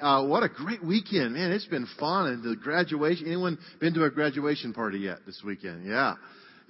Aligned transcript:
Uh, 0.00 0.24
what 0.24 0.44
a 0.44 0.48
great 0.48 0.84
weekend, 0.84 1.34
man! 1.34 1.50
It's 1.50 1.66
been 1.66 1.88
fun, 1.98 2.28
and 2.28 2.44
the 2.44 2.54
graduation. 2.54 3.26
Anyone 3.26 3.58
been 3.80 3.94
to 3.94 4.04
a 4.04 4.10
graduation 4.10 4.72
party 4.72 4.98
yet 5.00 5.18
this 5.26 5.42
weekend? 5.44 5.84
Yeah, 5.84 6.14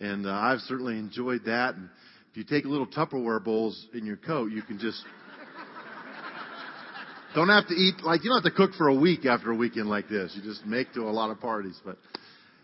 and 0.01 0.27
uh, 0.27 0.31
I've 0.31 0.61
certainly 0.61 0.99
enjoyed 0.99 1.45
that. 1.45 1.75
And 1.75 1.91
if 2.31 2.39
you 2.39 2.45
take 2.45 2.65
little 2.65 2.87
Tupperware 2.87 3.45
bowls 3.45 3.87
in 3.93 4.07
your 4.07 4.17
coat, 4.17 4.51
you 4.51 4.63
can 4.63 4.79
just 4.79 5.05
don't 7.35 7.51
have 7.51 7.69
to 7.69 7.75
eat 7.75 8.03
like 8.03 8.25
you 8.25 8.31
don't 8.31 8.43
have 8.43 8.51
to 8.51 8.57
cook 8.57 8.75
for 8.79 8.89
a 8.89 8.95
week 8.95 9.27
after 9.27 9.51
a 9.51 9.55
weekend 9.55 9.91
like 9.91 10.09
this. 10.09 10.33
You 10.35 10.43
just 10.43 10.65
make 10.65 10.95
to 10.95 11.03
a 11.03 11.13
lot 11.13 11.29
of 11.31 11.39
parties. 11.39 11.79
But 11.85 11.99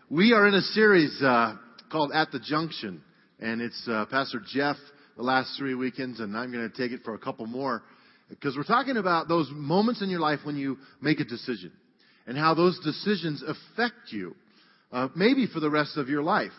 we 0.09 0.33
are 0.33 0.47
in 0.47 0.55
a 0.55 0.61
series 0.61 1.15
uh, 1.21 1.57
called 1.91 2.11
At 2.11 2.31
the 2.31 2.39
Junction, 2.39 3.03
and 3.39 3.61
it's 3.61 3.87
uh, 3.87 4.05
Pastor 4.09 4.41
Jeff 4.51 4.77
the 5.15 5.21
last 5.21 5.59
three 5.59 5.75
weekends, 5.75 6.19
and 6.19 6.35
I'm 6.35 6.51
going 6.51 6.67
to 6.67 6.75
take 6.75 6.91
it 6.91 7.03
for 7.05 7.13
a 7.13 7.19
couple 7.19 7.45
more 7.45 7.83
because 8.29 8.55
we're 8.57 8.63
talking 8.63 8.97
about 8.97 9.27
those 9.27 9.49
moments 9.53 10.01
in 10.01 10.09
your 10.09 10.19
life 10.19 10.39
when 10.43 10.55
you 10.55 10.77
make 11.01 11.19
a 11.19 11.25
decision 11.25 11.71
and 12.25 12.37
how 12.37 12.53
those 12.53 12.79
decisions 12.79 13.43
affect 13.43 14.11
you, 14.11 14.35
uh, 14.91 15.09
maybe 15.15 15.47
for 15.47 15.59
the 15.59 15.69
rest 15.69 15.97
of 15.97 16.09
your 16.09 16.23
life. 16.23 16.51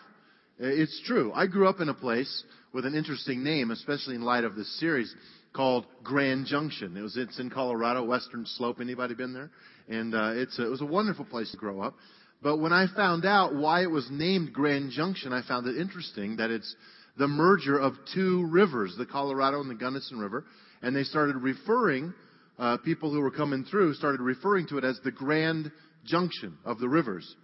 It's 0.59 1.01
true. 1.05 1.31
I 1.33 1.45
grew 1.45 1.67
up 1.67 1.81
in 1.81 1.89
a 1.89 1.93
place 1.93 2.43
with 2.73 2.85
an 2.85 2.95
interesting 2.95 3.43
name, 3.43 3.71
especially 3.71 4.15
in 4.15 4.21
light 4.21 4.43
of 4.43 4.55
this 4.55 4.79
series, 4.79 5.13
called 5.53 5.85
Grand 6.03 6.45
Junction. 6.45 6.95
It 6.97 7.01
was 7.01 7.17
it's 7.17 7.39
in 7.39 7.49
Colorado, 7.49 8.03
Western 8.03 8.45
Slope. 8.45 8.77
Anybody 8.81 9.13
been 9.13 9.33
there? 9.33 9.51
And 9.87 10.15
uh, 10.15 10.31
it's 10.35 10.57
a, 10.57 10.65
it 10.65 10.69
was 10.69 10.81
a 10.81 10.85
wonderful 10.85 11.25
place 11.25 11.51
to 11.51 11.57
grow 11.57 11.81
up. 11.81 11.95
But 12.41 12.57
when 12.57 12.73
I 12.73 12.85
found 12.95 13.25
out 13.25 13.55
why 13.55 13.83
it 13.83 13.89
was 13.89 14.07
named 14.11 14.53
Grand 14.53 14.91
Junction, 14.91 15.33
I 15.33 15.41
found 15.47 15.67
it 15.67 15.77
interesting 15.77 16.37
that 16.37 16.51
it's 16.51 16.75
the 17.17 17.27
merger 17.27 17.77
of 17.77 17.93
two 18.13 18.47
rivers, 18.47 18.95
the 18.97 19.05
Colorado 19.05 19.59
and 19.59 19.69
the 19.69 19.75
Gunnison 19.75 20.19
River 20.19 20.45
and 20.81 20.95
they 20.95 21.03
started 21.03 21.35
referring, 21.37 22.13
uh, 22.59 22.77
people 22.77 23.11
who 23.11 23.21
were 23.21 23.31
coming 23.31 23.63
through 23.65 23.93
started 23.93 24.21
referring 24.21 24.67
to 24.67 24.77
it 24.77 24.83
as 24.83 24.99
the 25.03 25.11
Grand 25.11 25.71
Junction 26.05 26.57
of 26.65 26.79
the 26.79 26.89
rivers. 26.89 27.35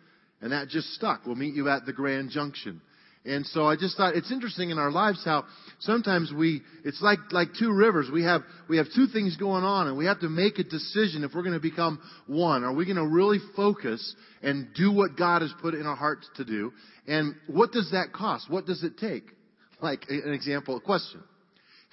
And 0.42 0.52
that 0.52 0.68
just 0.70 0.94
stuck. 0.94 1.26
We'll 1.26 1.36
meet 1.36 1.56
you 1.56 1.70
at 1.70 1.86
the 1.86 1.94
Grand 1.94 2.32
Junction. 2.32 2.82
And 3.26 3.46
so 3.46 3.66
I 3.66 3.78
just 3.78 3.96
thought 3.96 4.16
it's 4.16 4.32
interesting 4.32 4.70
in 4.70 4.78
our 4.78 4.92
lives 4.92 5.24
how 5.24 5.46
sometimes 5.80 6.34
we, 6.36 6.62
it's 6.84 7.02
like, 7.02 7.20
like 7.32 7.50
two 7.58 7.72
rivers. 7.72 8.10
We 8.12 8.24
have, 8.24 8.42
we 8.68 8.78
have 8.78 8.88
two 8.94 9.08
things 9.08 9.38
going 9.38 9.64
on 9.64 9.88
and 9.88 9.98
we 9.98 10.06
have 10.06 10.20
to 10.20 10.30
make 10.30 10.60
a 10.60 10.64
decision 10.64 11.24
if 11.24 11.32
we're 11.34 11.44
going 11.44 11.54
to 11.54 11.62
become 11.62 12.02
one. 12.28 12.66
Are 12.66 12.74
we 12.74 12.84
going 12.84 12.98
to 12.98 13.08
really 13.08 13.40
focus 13.56 14.16
and 14.42 14.74
do 14.74 14.92
what 14.92 15.16
God 15.16 15.42
has 15.42 15.54
put 15.62 15.74
in 15.74 15.86
our 15.86 15.96
hearts 15.96 16.30
to 16.36 16.44
do? 16.44 16.74
And 17.08 17.36
what 17.48 17.72
does 17.72 17.92
that 17.92 18.12
cost? 18.12 18.50
What 18.50 18.66
does 18.66 18.84
it 18.84 18.98
take? 18.98 19.24
Like 19.82 20.04
an 20.10 20.34
example, 20.34 20.76
a 20.76 20.82
question. 20.82 21.24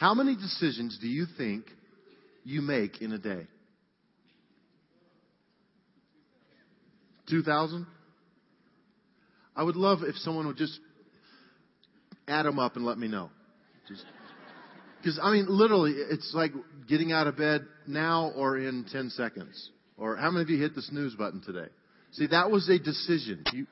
How 0.01 0.15
many 0.15 0.35
decisions 0.35 0.97
do 0.99 1.07
you 1.07 1.27
think 1.37 1.67
you 2.43 2.63
make 2.63 3.03
in 3.03 3.13
a 3.13 3.19
day? 3.19 3.47
2,000? 7.29 7.87
I 9.55 9.63
would 9.63 9.77
love 9.77 9.99
if 10.03 10.17
someone 10.17 10.47
would 10.47 10.57
just 10.57 10.81
add 12.27 12.47
them 12.47 12.59
up 12.59 12.77
and 12.77 12.87
let 12.87 12.97
me 12.97 13.09
know. 13.09 13.29
Because, 14.97 15.21
I 15.23 15.33
mean, 15.33 15.45
literally, 15.51 15.93
it's 15.93 16.33
like 16.33 16.53
getting 16.89 17.13
out 17.13 17.27
of 17.27 17.37
bed 17.37 17.67
now 17.87 18.33
or 18.35 18.57
in 18.57 18.87
10 18.91 19.11
seconds. 19.11 19.71
Or 19.99 20.17
how 20.17 20.31
many 20.31 20.45
of 20.45 20.49
you 20.49 20.59
hit 20.59 20.75
the 20.75 20.81
snooze 20.81 21.15
button 21.15 21.43
today? 21.43 21.69
See, 22.13 22.29
that 22.29 22.51
was 22.51 22.71
a 22.71 22.79
decision. 22.79 23.45
You, 23.53 23.67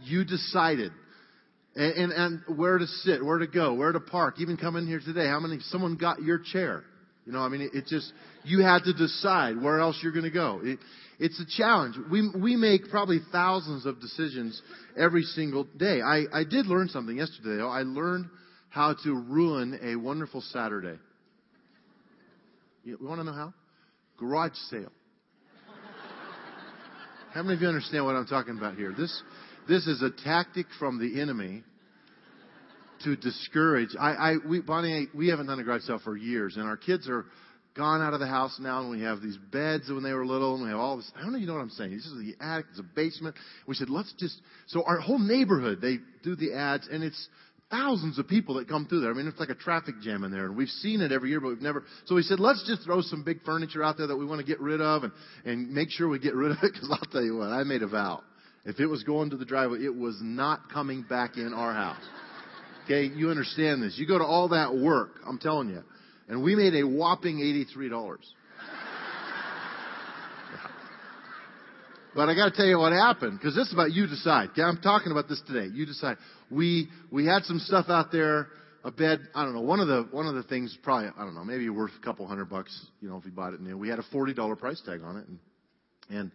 you 0.00 0.24
decided 0.24 0.92
and, 1.76 2.12
and, 2.12 2.12
and 2.12 2.58
where 2.58 2.78
to 2.78 2.86
sit, 2.86 3.24
where 3.24 3.38
to 3.38 3.46
go, 3.46 3.74
where 3.74 3.92
to 3.92 4.00
park. 4.00 4.40
Even 4.40 4.56
come 4.56 4.76
in 4.76 4.86
here 4.86 5.00
today, 5.04 5.26
how 5.26 5.38
many? 5.38 5.60
Someone 5.68 5.96
got 5.96 6.22
your 6.22 6.38
chair. 6.38 6.82
You 7.26 7.32
know, 7.32 7.40
I 7.40 7.48
mean, 7.48 7.60
it, 7.60 7.74
it 7.74 7.86
just 7.86 8.12
you 8.44 8.62
had 8.62 8.84
to 8.84 8.92
decide 8.92 9.60
where 9.60 9.80
else 9.80 9.98
you're 10.02 10.12
going 10.12 10.24
to 10.24 10.30
go. 10.30 10.60
It, 10.62 10.78
it's 11.18 11.40
a 11.40 11.46
challenge. 11.56 11.96
We 12.10 12.30
we 12.34 12.56
make 12.56 12.88
probably 12.88 13.20
thousands 13.30 13.84
of 13.84 14.00
decisions 14.00 14.60
every 14.98 15.22
single 15.22 15.64
day. 15.64 16.00
I 16.00 16.24
I 16.32 16.44
did 16.44 16.66
learn 16.66 16.88
something 16.88 17.16
yesterday. 17.16 17.56
Though. 17.56 17.68
I 17.68 17.82
learned 17.82 18.26
how 18.70 18.94
to 19.04 19.14
ruin 19.14 19.78
a 19.82 19.96
wonderful 19.96 20.40
Saturday. 20.40 20.98
You, 22.84 22.98
want 23.00 23.20
to 23.20 23.24
know 23.24 23.32
how? 23.32 23.52
Garage 24.18 24.54
sale. 24.70 24.92
How 27.32 27.42
many 27.42 27.54
of 27.56 27.60
you 27.60 27.68
understand 27.68 28.04
what 28.04 28.14
I'm 28.14 28.26
talking 28.26 28.56
about 28.56 28.76
here? 28.76 28.94
This 28.96 29.22
this 29.68 29.86
is 29.86 30.02
a 30.02 30.10
tactic 30.10 30.66
from 30.78 30.98
the 30.98 31.20
enemy 31.20 31.62
to 33.04 33.16
discourage. 33.16 33.90
I, 33.98 34.10
I, 34.10 34.34
we, 34.48 34.60
Bonnie, 34.60 35.08
we 35.14 35.28
haven't 35.28 35.46
done 35.46 35.60
a 35.60 35.64
garage 35.64 35.82
sale 35.82 36.00
for 36.02 36.16
years, 36.16 36.56
and 36.56 36.64
our 36.64 36.76
kids 36.76 37.08
are 37.08 37.26
gone 37.76 38.00
out 38.00 38.14
of 38.14 38.20
the 38.20 38.26
house 38.26 38.58
now, 38.58 38.80
and 38.80 38.90
we 38.90 39.02
have 39.02 39.20
these 39.20 39.36
beds 39.52 39.88
when 39.90 40.02
they 40.02 40.12
were 40.12 40.26
little, 40.26 40.54
and 40.54 40.64
we 40.64 40.70
have 40.70 40.78
all 40.78 40.96
this. 40.96 41.10
I 41.14 41.22
don't 41.22 41.32
know 41.32 41.38
you 41.38 41.46
know 41.46 41.54
what 41.54 41.60
I'm 41.60 41.70
saying. 41.70 41.90
This 41.92 42.06
is 42.06 42.18
the 42.18 42.34
attic, 42.40 42.66
it's 42.70 42.80
a 42.80 42.82
basement. 42.82 43.36
We 43.66 43.74
said, 43.74 43.90
let's 43.90 44.12
just. 44.18 44.40
So 44.66 44.82
our 44.84 44.98
whole 44.98 45.18
neighborhood, 45.18 45.80
they 45.80 45.98
do 46.22 46.36
the 46.36 46.54
ads, 46.54 46.88
and 46.90 47.04
it's 47.04 47.28
thousands 47.70 48.18
of 48.18 48.28
people 48.28 48.54
that 48.54 48.68
come 48.68 48.86
through 48.86 49.00
there. 49.00 49.10
I 49.10 49.14
mean, 49.14 49.26
it's 49.26 49.40
like 49.40 49.50
a 49.50 49.54
traffic 49.54 49.96
jam 50.00 50.24
in 50.24 50.30
there, 50.30 50.46
and 50.46 50.56
we've 50.56 50.68
seen 50.68 51.00
it 51.00 51.12
every 51.12 51.30
year, 51.30 51.40
but 51.40 51.48
we've 51.48 51.60
never. 51.60 51.84
So 52.06 52.14
we 52.14 52.22
said, 52.22 52.40
let's 52.40 52.64
just 52.66 52.82
throw 52.82 53.02
some 53.02 53.24
big 53.24 53.42
furniture 53.42 53.82
out 53.82 53.98
there 53.98 54.06
that 54.06 54.16
we 54.16 54.24
want 54.24 54.40
to 54.40 54.46
get 54.46 54.60
rid 54.60 54.80
of, 54.80 55.04
and 55.04 55.12
and 55.44 55.72
make 55.72 55.90
sure 55.90 56.08
we 56.08 56.18
get 56.18 56.34
rid 56.34 56.52
of 56.52 56.58
it. 56.62 56.72
Because 56.72 56.88
I'll 56.90 57.10
tell 57.10 57.22
you 57.22 57.36
what, 57.36 57.48
I 57.48 57.62
made 57.64 57.82
a 57.82 57.88
vow. 57.88 58.22
If 58.66 58.80
it 58.80 58.86
was 58.86 59.04
going 59.04 59.30
to 59.30 59.36
the 59.36 59.44
driveway, 59.44 59.84
it 59.84 59.94
was 59.94 60.18
not 60.20 60.70
coming 60.72 61.02
back 61.02 61.36
in 61.36 61.54
our 61.54 61.72
house. 61.72 62.02
Okay, 62.84 63.04
you 63.04 63.30
understand 63.30 63.82
this. 63.82 63.96
You 63.96 64.06
go 64.06 64.18
to 64.18 64.24
all 64.24 64.48
that 64.48 64.76
work, 64.76 65.20
I'm 65.26 65.38
telling 65.38 65.70
you. 65.70 65.82
And 66.28 66.42
we 66.42 66.56
made 66.56 66.74
a 66.74 66.86
whopping 66.86 67.38
$83. 67.38 68.16
But 72.16 72.30
I 72.30 72.34
got 72.34 72.46
to 72.46 72.56
tell 72.56 72.64
you 72.64 72.78
what 72.78 72.92
happened 72.92 73.38
because 73.38 73.54
this 73.54 73.66
is 73.66 73.74
about 73.74 73.92
you 73.92 74.06
decide. 74.06 74.48
Okay, 74.50 74.62
I'm 74.62 74.80
talking 74.80 75.12
about 75.12 75.28
this 75.28 75.40
today. 75.46 75.66
You 75.70 75.84
decide. 75.84 76.16
We 76.50 76.88
we 77.12 77.26
had 77.26 77.44
some 77.44 77.58
stuff 77.58 77.90
out 77.90 78.10
there, 78.10 78.48
a 78.84 78.90
bed. 78.90 79.20
I 79.34 79.44
don't 79.44 79.52
know. 79.52 79.60
One 79.60 79.80
of 79.80 79.86
the 79.86 80.08
one 80.10 80.26
of 80.26 80.34
the 80.34 80.42
things 80.42 80.76
probably 80.82 81.10
I 81.14 81.24
don't 81.24 81.34
know 81.34 81.44
maybe 81.44 81.68
worth 81.68 81.90
a 82.00 82.02
couple 82.02 82.26
hundred 82.26 82.46
bucks. 82.46 82.86
You 83.02 83.10
know 83.10 83.18
if 83.18 83.26
you 83.26 83.32
bought 83.32 83.52
it 83.52 83.60
new. 83.60 83.76
We 83.76 83.90
had 83.90 83.98
a 83.98 84.04
forty 84.10 84.32
dollar 84.32 84.56
price 84.56 84.80
tag 84.86 85.02
on 85.04 85.18
it, 85.18 85.26
and 85.28 85.38
and 86.08 86.30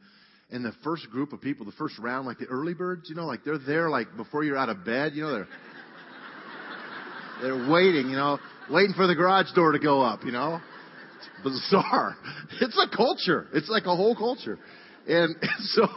and 0.51 0.66
the 0.66 0.73
first 0.84 1.09
group 1.09 1.34
of 1.34 1.41
people, 1.41 1.66
the 1.66 1.72
first 1.73 1.97
round, 2.00 2.28
like 2.28 2.38
the 2.38 2.45
early 2.45 2.73
birds, 2.73 3.09
you 3.09 3.16
know, 3.16 3.25
like 3.25 3.44
they're 3.44 3.57
there 3.57 3.89
like 3.89 4.16
before 4.17 4.44
you're 4.44 4.57
out 4.57 4.69
of 4.69 4.84
bed, 4.84 5.13
you 5.16 5.23
know, 5.23 5.31
they're 5.31 5.47
they're 7.41 7.72
waiting, 7.72 8.09
you 8.09 8.16
know, 8.16 8.38
waiting 8.69 8.94
for 8.94 9.07
the 9.07 9.16
garage 9.16 9.51
door 9.56 9.72
to 9.72 9.79
go 9.79 10.01
up, 10.01 10.23
you 10.23 10.31
know. 10.31 10.59
It's 11.17 11.44
bizarre. 11.44 12.16
It's 12.62 12.78
a 12.78 12.95
culture. 12.95 13.47
It's 13.53 13.69
like 13.69 13.85
a 13.85 13.95
whole 13.95 14.16
culture. 14.16 14.59
And 15.07 15.35
so 15.59 15.88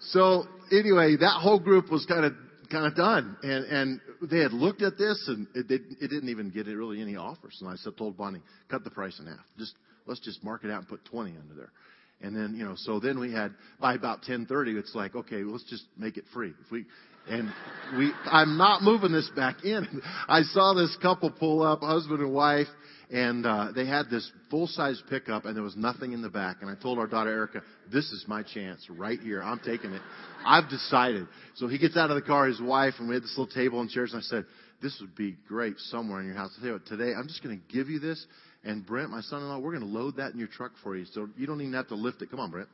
so 0.00 0.44
anyway, 0.70 1.16
that 1.16 1.40
whole 1.40 1.58
group 1.58 1.90
was 1.90 2.06
kind 2.06 2.24
of 2.24 2.34
kind 2.70 2.86
of 2.86 2.94
done, 2.94 3.36
and 3.42 3.64
and 3.64 4.00
they 4.30 4.38
had 4.38 4.52
looked 4.52 4.82
at 4.82 4.96
this, 4.96 5.22
and 5.28 5.46
it, 5.54 5.70
it, 5.70 5.82
it 6.00 6.08
didn't 6.08 6.28
even 6.28 6.50
get 6.50 6.66
really 6.66 7.00
any 7.00 7.16
offers. 7.16 7.56
And 7.60 7.70
I 7.70 7.76
said, 7.76 7.96
told 7.96 8.16
Bonnie, 8.16 8.42
cut 8.70 8.84
the 8.84 8.90
price 8.90 9.18
in 9.18 9.26
half. 9.26 9.44
Just 9.58 9.74
let's 10.06 10.20
just 10.20 10.42
mark 10.44 10.64
it 10.64 10.70
out 10.70 10.80
and 10.80 10.88
put 10.88 11.04
twenty 11.04 11.34
under 11.40 11.54
there. 11.54 11.72
And 12.20 12.34
then, 12.34 12.54
you 12.56 12.64
know, 12.64 12.74
so 12.76 13.00
then 13.00 13.18
we 13.18 13.32
had, 13.32 13.52
by 13.80 13.94
about 13.94 14.18
1030, 14.18 14.72
it's 14.72 14.94
like, 14.94 15.14
okay, 15.14 15.42
let's 15.42 15.64
just 15.64 15.84
make 15.98 16.16
it 16.16 16.24
free. 16.32 16.54
If 16.64 16.70
we, 16.70 16.86
and 17.28 17.52
we, 17.96 18.12
I'm 18.26 18.56
not 18.56 18.82
moving 18.82 19.12
this 19.12 19.30
back 19.34 19.64
in. 19.64 20.02
I 20.28 20.42
saw 20.42 20.74
this 20.74 20.96
couple 21.02 21.30
pull 21.30 21.62
up, 21.62 21.80
husband 21.80 22.20
and 22.20 22.32
wife, 22.32 22.66
and 23.10 23.46
uh, 23.46 23.72
they 23.74 23.86
had 23.86 24.10
this 24.10 24.30
full 24.50 24.66
size 24.66 25.02
pickup, 25.08 25.44
and 25.44 25.56
there 25.56 25.62
was 25.62 25.76
nothing 25.76 26.12
in 26.12 26.22
the 26.22 26.28
back. 26.28 26.58
And 26.60 26.70
I 26.70 26.74
told 26.74 26.98
our 26.98 27.06
daughter 27.06 27.30
Erica, 27.30 27.62
"This 27.92 28.10
is 28.12 28.24
my 28.26 28.42
chance 28.42 28.86
right 28.90 29.20
here. 29.20 29.42
I'm 29.42 29.60
taking 29.60 29.92
it. 29.92 30.02
I've 30.44 30.68
decided." 30.68 31.26
So 31.56 31.68
he 31.68 31.78
gets 31.78 31.96
out 31.96 32.10
of 32.10 32.16
the 32.16 32.22
car, 32.22 32.46
his 32.46 32.60
wife, 32.60 32.94
and 32.98 33.08
we 33.08 33.14
had 33.14 33.22
this 33.22 33.36
little 33.36 33.54
table 33.54 33.80
and 33.80 33.90
chairs. 33.90 34.12
And 34.12 34.20
I 34.20 34.24
said, 34.24 34.46
"This 34.82 34.98
would 35.00 35.14
be 35.14 35.36
great 35.48 35.78
somewhere 35.78 36.20
in 36.20 36.26
your 36.26 36.36
house." 36.36 36.52
I 36.56 36.60
tell 36.60 36.66
you 36.68 36.72
what, 36.74 36.86
today 36.86 37.12
I'm 37.14 37.28
just 37.28 37.42
going 37.42 37.58
to 37.58 37.74
give 37.74 37.88
you 37.88 38.00
this, 38.00 38.24
and 38.64 38.86
Brent, 38.86 39.10
my 39.10 39.20
son-in-law, 39.20 39.58
we're 39.58 39.76
going 39.76 39.92
to 39.92 39.98
load 39.98 40.16
that 40.16 40.32
in 40.32 40.38
your 40.38 40.48
truck 40.48 40.72
for 40.82 40.96
you, 40.96 41.04
so 41.12 41.28
you 41.36 41.46
don't 41.46 41.60
even 41.60 41.74
have 41.74 41.88
to 41.88 41.94
lift 41.94 42.22
it. 42.22 42.30
Come 42.30 42.40
on, 42.40 42.50
Brent. 42.50 42.68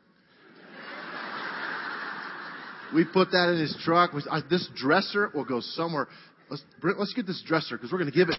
we 2.95 3.05
put 3.05 3.31
that 3.33 3.51
in 3.53 3.61
his 3.61 3.77
truck. 3.85 4.13
We, 4.13 4.23
uh, 4.31 4.41
this 4.49 4.69
dresser 4.77 5.31
will 5.35 5.45
go 5.45 5.61
somewhere. 5.61 6.07
Let's, 6.49 6.63
Brent, 6.81 6.99
let's 6.99 7.13
get 7.15 7.27
this 7.27 7.43
dresser 7.47 7.77
because 7.77 7.91
we're 7.91 7.99
going 7.99 8.11
to 8.11 8.17
give 8.17 8.29
it. 8.29 8.39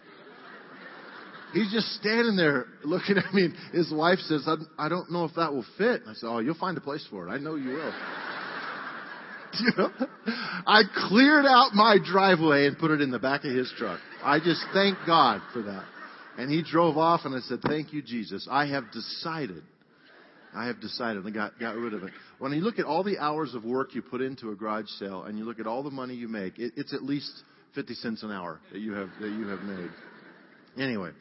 He's 1.53 1.71
just 1.71 1.87
standing 1.95 2.37
there 2.37 2.67
looking 2.85 3.17
at 3.17 3.33
me. 3.33 3.49
His 3.73 3.91
wife 3.91 4.19
says, 4.19 4.47
I, 4.47 4.55
I 4.85 4.87
don't 4.87 5.11
know 5.11 5.25
if 5.25 5.35
that 5.35 5.51
will 5.51 5.65
fit. 5.77 6.03
I 6.07 6.13
said, 6.13 6.27
Oh, 6.27 6.39
you'll 6.39 6.55
find 6.55 6.77
a 6.77 6.81
place 6.81 7.05
for 7.09 7.27
it. 7.27 7.31
I 7.31 7.37
know 7.37 7.55
you 7.55 7.71
will. 7.71 7.93
you 9.59 9.71
know? 9.77 9.89
I 10.65 10.83
cleared 11.09 11.45
out 11.45 11.71
my 11.73 11.97
driveway 12.03 12.67
and 12.67 12.77
put 12.77 12.91
it 12.91 13.01
in 13.01 13.11
the 13.11 13.19
back 13.19 13.43
of 13.43 13.53
his 13.53 13.71
truck. 13.77 13.99
I 14.23 14.39
just 14.39 14.63
thank 14.73 14.97
God 15.05 15.41
for 15.51 15.61
that. 15.63 15.83
And 16.37 16.49
he 16.49 16.63
drove 16.63 16.97
off, 16.97 17.21
and 17.25 17.35
I 17.35 17.39
said, 17.39 17.59
Thank 17.67 17.93
you, 17.93 18.01
Jesus. 18.01 18.47
I 18.49 18.67
have 18.67 18.91
decided. 18.91 19.63
I 20.53 20.67
have 20.67 20.81
decided. 20.81 21.23
and 21.23 21.33
got, 21.33 21.59
got 21.59 21.75
rid 21.75 21.93
of 21.93 22.03
it. 22.03 22.11
When 22.39 22.51
you 22.51 22.61
look 22.61 22.79
at 22.79 22.85
all 22.85 23.03
the 23.03 23.17
hours 23.19 23.53
of 23.53 23.63
work 23.63 23.95
you 23.95 24.01
put 24.01 24.21
into 24.21 24.51
a 24.51 24.55
garage 24.55 24.87
sale, 24.99 25.23
and 25.23 25.37
you 25.37 25.45
look 25.45 25.59
at 25.59 25.67
all 25.67 25.83
the 25.83 25.91
money 25.91 26.13
you 26.13 26.27
make, 26.27 26.59
it, 26.59 26.73
it's 26.75 26.93
at 26.93 27.03
least 27.03 27.31
50 27.75 27.93
cents 27.95 28.23
an 28.23 28.31
hour 28.31 28.59
that 28.71 28.79
you 28.79 28.93
have, 28.93 29.09
that 29.21 29.29
you 29.29 29.47
have 29.47 29.61
made. 29.61 29.89
Anyway, 30.77 31.11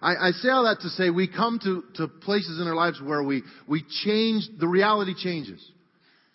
I, 0.00 0.28
I 0.28 0.30
say 0.32 0.48
all 0.48 0.64
that 0.64 0.80
to 0.80 0.88
say 0.90 1.10
we 1.10 1.28
come 1.28 1.58
to, 1.64 1.84
to 1.96 2.08
places 2.08 2.60
in 2.60 2.66
our 2.66 2.74
lives 2.74 3.00
where 3.02 3.22
we, 3.22 3.42
we 3.66 3.84
change, 4.04 4.48
the 4.58 4.68
reality 4.68 5.14
changes. 5.14 5.62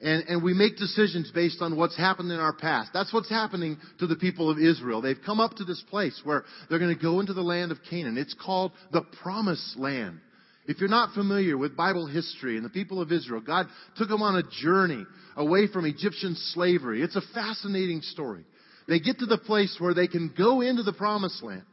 And, 0.02 0.26
and 0.28 0.44
we 0.44 0.54
make 0.54 0.78
decisions 0.78 1.32
based 1.34 1.62
on 1.62 1.78
what's 1.78 1.96
happened 1.96 2.32
in 2.32 2.40
our 2.40 2.54
past. 2.54 2.92
That's 2.94 3.14
what's 3.14 3.30
happening 3.30 3.78
to 4.00 4.08
the 4.08 4.18
people 4.18 4.50
of 4.50 4.60
Israel. 4.60 5.02
They've 5.02 5.18
come 5.26 5.40
up 5.40 5.56
to 5.56 5.64
this 5.64 5.82
place 5.90 6.20
where 6.24 6.44
they're 6.70 6.80
going 6.80 6.96
to 6.96 7.02
go 7.02 7.22
into 7.22 7.34
the 7.34 7.42
land 7.42 7.72
of 7.72 7.78
Canaan. 7.90 8.18
It's 8.18 8.34
called 8.34 8.74
the 8.92 9.02
Promised 9.24 9.78
Land. 9.78 10.20
If 10.68 10.80
you're 10.80 10.90
not 10.90 11.14
familiar 11.14 11.58
with 11.58 11.78
Bible 11.78 12.08
history 12.08 12.58
and 12.58 12.66
the 12.66 12.70
people 12.70 13.02
of 13.02 13.12
Israel, 13.12 13.40
God 13.40 13.68
took 13.96 14.10
them 14.10 14.24
on 14.24 14.36
a 14.36 14.64
journey 14.64 15.06
away 15.38 15.68
from 15.68 15.86
Egyptian 15.86 16.36
slavery. 16.36 17.02
It's 17.02 17.16
a 17.16 17.22
fascinating 17.34 18.02
story. 18.02 18.44
They 18.88 19.00
get 19.00 19.20
to 19.20 19.26
the 19.28 19.38
place 19.38 19.78
where 19.80 19.94
they 19.94 20.08
can 20.08 20.34
go 20.38 20.62
into 20.62 20.84
the 20.84 20.94
promised 20.94 21.42
land 21.42 21.64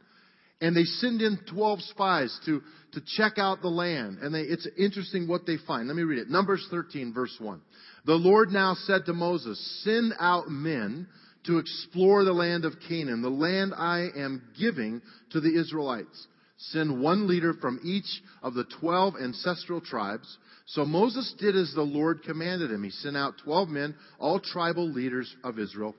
and 0.63 0.73
they 0.73 0.85
send 0.85 1.21
in 1.21 1.37
12 1.53 1.81
spies 1.81 2.39
to, 2.45 2.61
to 2.93 3.01
check 3.17 3.33
out 3.37 3.61
the 3.61 3.67
land. 3.67 4.19
And 4.21 4.33
they, 4.33 4.43
it's 4.43 4.67
interesting 4.77 5.27
what 5.27 5.45
they 5.45 5.57
find. 5.67 5.89
Let 5.89 5.97
me 5.97 6.03
read 6.03 6.19
it. 6.19 6.29
Numbers 6.29 6.65
13 6.71 7.13
verse 7.13 7.35
1. 7.37 7.59
The 8.05 8.13
Lord 8.13 8.49
now 8.49 8.73
said 8.73 9.05
to 9.05 9.13
Moses, 9.13 9.83
send 9.83 10.13
out 10.21 10.49
men 10.49 11.07
to 11.47 11.57
explore 11.57 12.23
the 12.23 12.31
land 12.31 12.63
of 12.63 12.75
Canaan, 12.87 13.21
the 13.21 13.29
land 13.29 13.73
I 13.75 14.07
am 14.15 14.41
giving 14.57 15.01
to 15.31 15.41
the 15.41 15.59
Israelites. 15.59 16.27
Send 16.57 17.01
one 17.01 17.27
leader 17.27 17.53
from 17.55 17.81
each 17.83 18.21
of 18.41 18.53
the 18.53 18.63
12 18.79 19.15
ancestral 19.21 19.81
tribes. 19.81 20.37
So 20.67 20.85
Moses 20.85 21.35
did 21.39 21.57
as 21.57 21.73
the 21.75 21.81
Lord 21.81 22.23
commanded 22.23 22.71
him. 22.71 22.83
He 22.83 22.89
sent 22.89 23.17
out 23.17 23.33
12 23.43 23.67
men, 23.67 23.95
all 24.17 24.39
tribal 24.39 24.89
leaders 24.89 25.35
of 25.43 25.59
Israel 25.59 25.93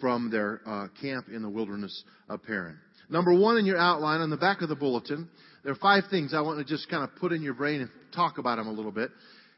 from 0.00 0.30
their 0.30 0.62
uh, 0.64 0.88
camp 1.02 1.26
in 1.28 1.42
the 1.42 1.50
wilderness 1.50 2.04
of 2.30 2.42
Paran. 2.42 2.78
Number 3.12 3.34
one 3.38 3.58
in 3.58 3.66
your 3.66 3.76
outline 3.76 4.22
on 4.22 4.30
the 4.30 4.38
back 4.38 4.62
of 4.62 4.70
the 4.70 4.74
bulletin, 4.74 5.28
there 5.62 5.72
are 5.72 5.76
five 5.76 6.04
things 6.10 6.32
I 6.32 6.40
want 6.40 6.58
to 6.60 6.64
just 6.64 6.88
kind 6.88 7.04
of 7.04 7.14
put 7.16 7.32
in 7.32 7.42
your 7.42 7.52
brain 7.52 7.82
and 7.82 7.90
talk 8.14 8.38
about 8.38 8.56
them 8.56 8.68
a 8.68 8.72
little 8.72 8.90
bit 8.90 9.10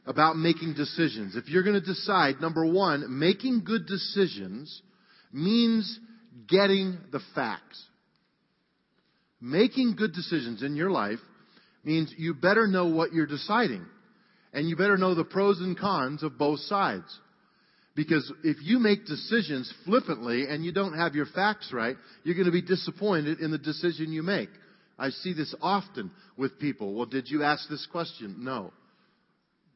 about 0.06 0.36
making 0.36 0.74
decisions. 0.74 1.36
If 1.36 1.48
you're 1.48 1.62
going 1.62 1.80
to 1.80 1.86
decide, 1.86 2.40
number 2.40 2.66
one, 2.66 3.16
making 3.20 3.62
good 3.64 3.86
decisions 3.86 4.82
means 5.32 6.00
getting 6.48 6.98
the 7.12 7.20
facts. 7.36 7.80
Making 9.40 9.94
good 9.96 10.14
decisions 10.14 10.64
in 10.64 10.74
your 10.74 10.90
life 10.90 11.20
means 11.84 12.12
you 12.18 12.34
better 12.34 12.66
know 12.66 12.86
what 12.86 13.12
you're 13.12 13.24
deciding. 13.24 13.86
And 14.52 14.68
you 14.68 14.74
better 14.74 14.96
know 14.96 15.14
the 15.14 15.24
pros 15.24 15.60
and 15.60 15.78
cons 15.78 16.24
of 16.24 16.36
both 16.38 16.58
sides. 16.58 17.20
Because 17.94 18.30
if 18.42 18.56
you 18.60 18.80
make 18.80 19.06
decisions 19.06 19.72
flippantly 19.84 20.46
and 20.48 20.64
you 20.64 20.72
don't 20.72 20.96
have 20.96 21.14
your 21.14 21.26
facts 21.26 21.72
right, 21.72 21.96
you're 22.24 22.34
going 22.34 22.46
to 22.46 22.52
be 22.52 22.62
disappointed 22.62 23.40
in 23.40 23.50
the 23.50 23.58
decision 23.58 24.12
you 24.12 24.22
make. 24.22 24.48
I 24.98 25.10
see 25.10 25.32
this 25.32 25.54
often 25.60 26.10
with 26.36 26.58
people. 26.58 26.94
Well, 26.94 27.06
did 27.06 27.28
you 27.28 27.42
ask 27.42 27.68
this 27.68 27.86
question? 27.90 28.36
No. 28.40 28.72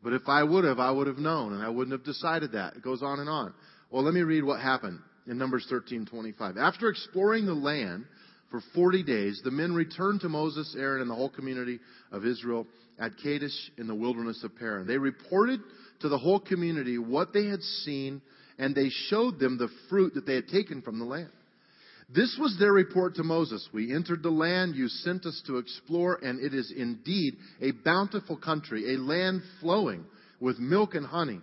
But 0.02 0.12
if 0.12 0.22
I 0.28 0.42
would 0.42 0.64
have, 0.64 0.78
I 0.78 0.90
would 0.90 1.06
have 1.06 1.18
known 1.18 1.52
and 1.52 1.62
I 1.62 1.68
wouldn't 1.68 1.92
have 1.92 2.04
decided 2.04 2.52
that. 2.52 2.76
It 2.76 2.82
goes 2.82 3.02
on 3.02 3.20
and 3.20 3.28
on. 3.28 3.54
Well, 3.90 4.02
let 4.02 4.14
me 4.14 4.22
read 4.22 4.44
what 4.44 4.60
happened 4.60 5.00
in 5.26 5.38
Numbers 5.38 5.66
13:25. 5.70 6.56
After 6.56 6.88
exploring 6.88 7.46
the 7.46 7.54
land 7.54 8.06
for 8.50 8.62
40 8.74 9.02
days, 9.02 9.40
the 9.44 9.50
men 9.50 9.74
returned 9.74 10.22
to 10.22 10.28
Moses, 10.28 10.74
Aaron, 10.78 11.02
and 11.02 11.10
the 11.10 11.14
whole 11.14 11.28
community 11.28 11.80
of 12.10 12.24
Israel 12.24 12.66
at 12.98 13.12
Kadesh 13.22 13.70
in 13.76 13.86
the 13.86 13.94
wilderness 13.94 14.42
of 14.42 14.56
Paran. 14.56 14.86
They 14.86 14.96
reported 14.96 15.60
to 16.00 16.08
the 16.08 16.18
whole 16.18 16.40
community 16.40 16.98
what 16.98 17.32
they 17.32 17.46
had 17.46 17.60
seen, 17.60 18.22
and 18.58 18.74
they 18.74 18.88
showed 19.08 19.38
them 19.38 19.58
the 19.58 19.68
fruit 19.90 20.14
that 20.14 20.26
they 20.26 20.34
had 20.34 20.48
taken 20.48 20.80
from 20.80 20.98
the 20.98 21.04
land. 21.04 21.30
This 22.14 22.38
was 22.40 22.56
their 22.58 22.72
report 22.72 23.16
to 23.16 23.22
Moses. 23.22 23.68
We 23.74 23.94
entered 23.94 24.22
the 24.22 24.30
land 24.30 24.76
you 24.76 24.88
sent 24.88 25.26
us 25.26 25.42
to 25.46 25.58
explore, 25.58 26.14
and 26.14 26.40
it 26.40 26.54
is 26.54 26.72
indeed 26.74 27.36
a 27.60 27.72
bountiful 27.84 28.38
country, 28.38 28.94
a 28.94 28.98
land 28.98 29.42
flowing 29.60 30.06
with 30.40 30.58
milk 30.58 30.94
and 30.94 31.04
honey. 31.04 31.40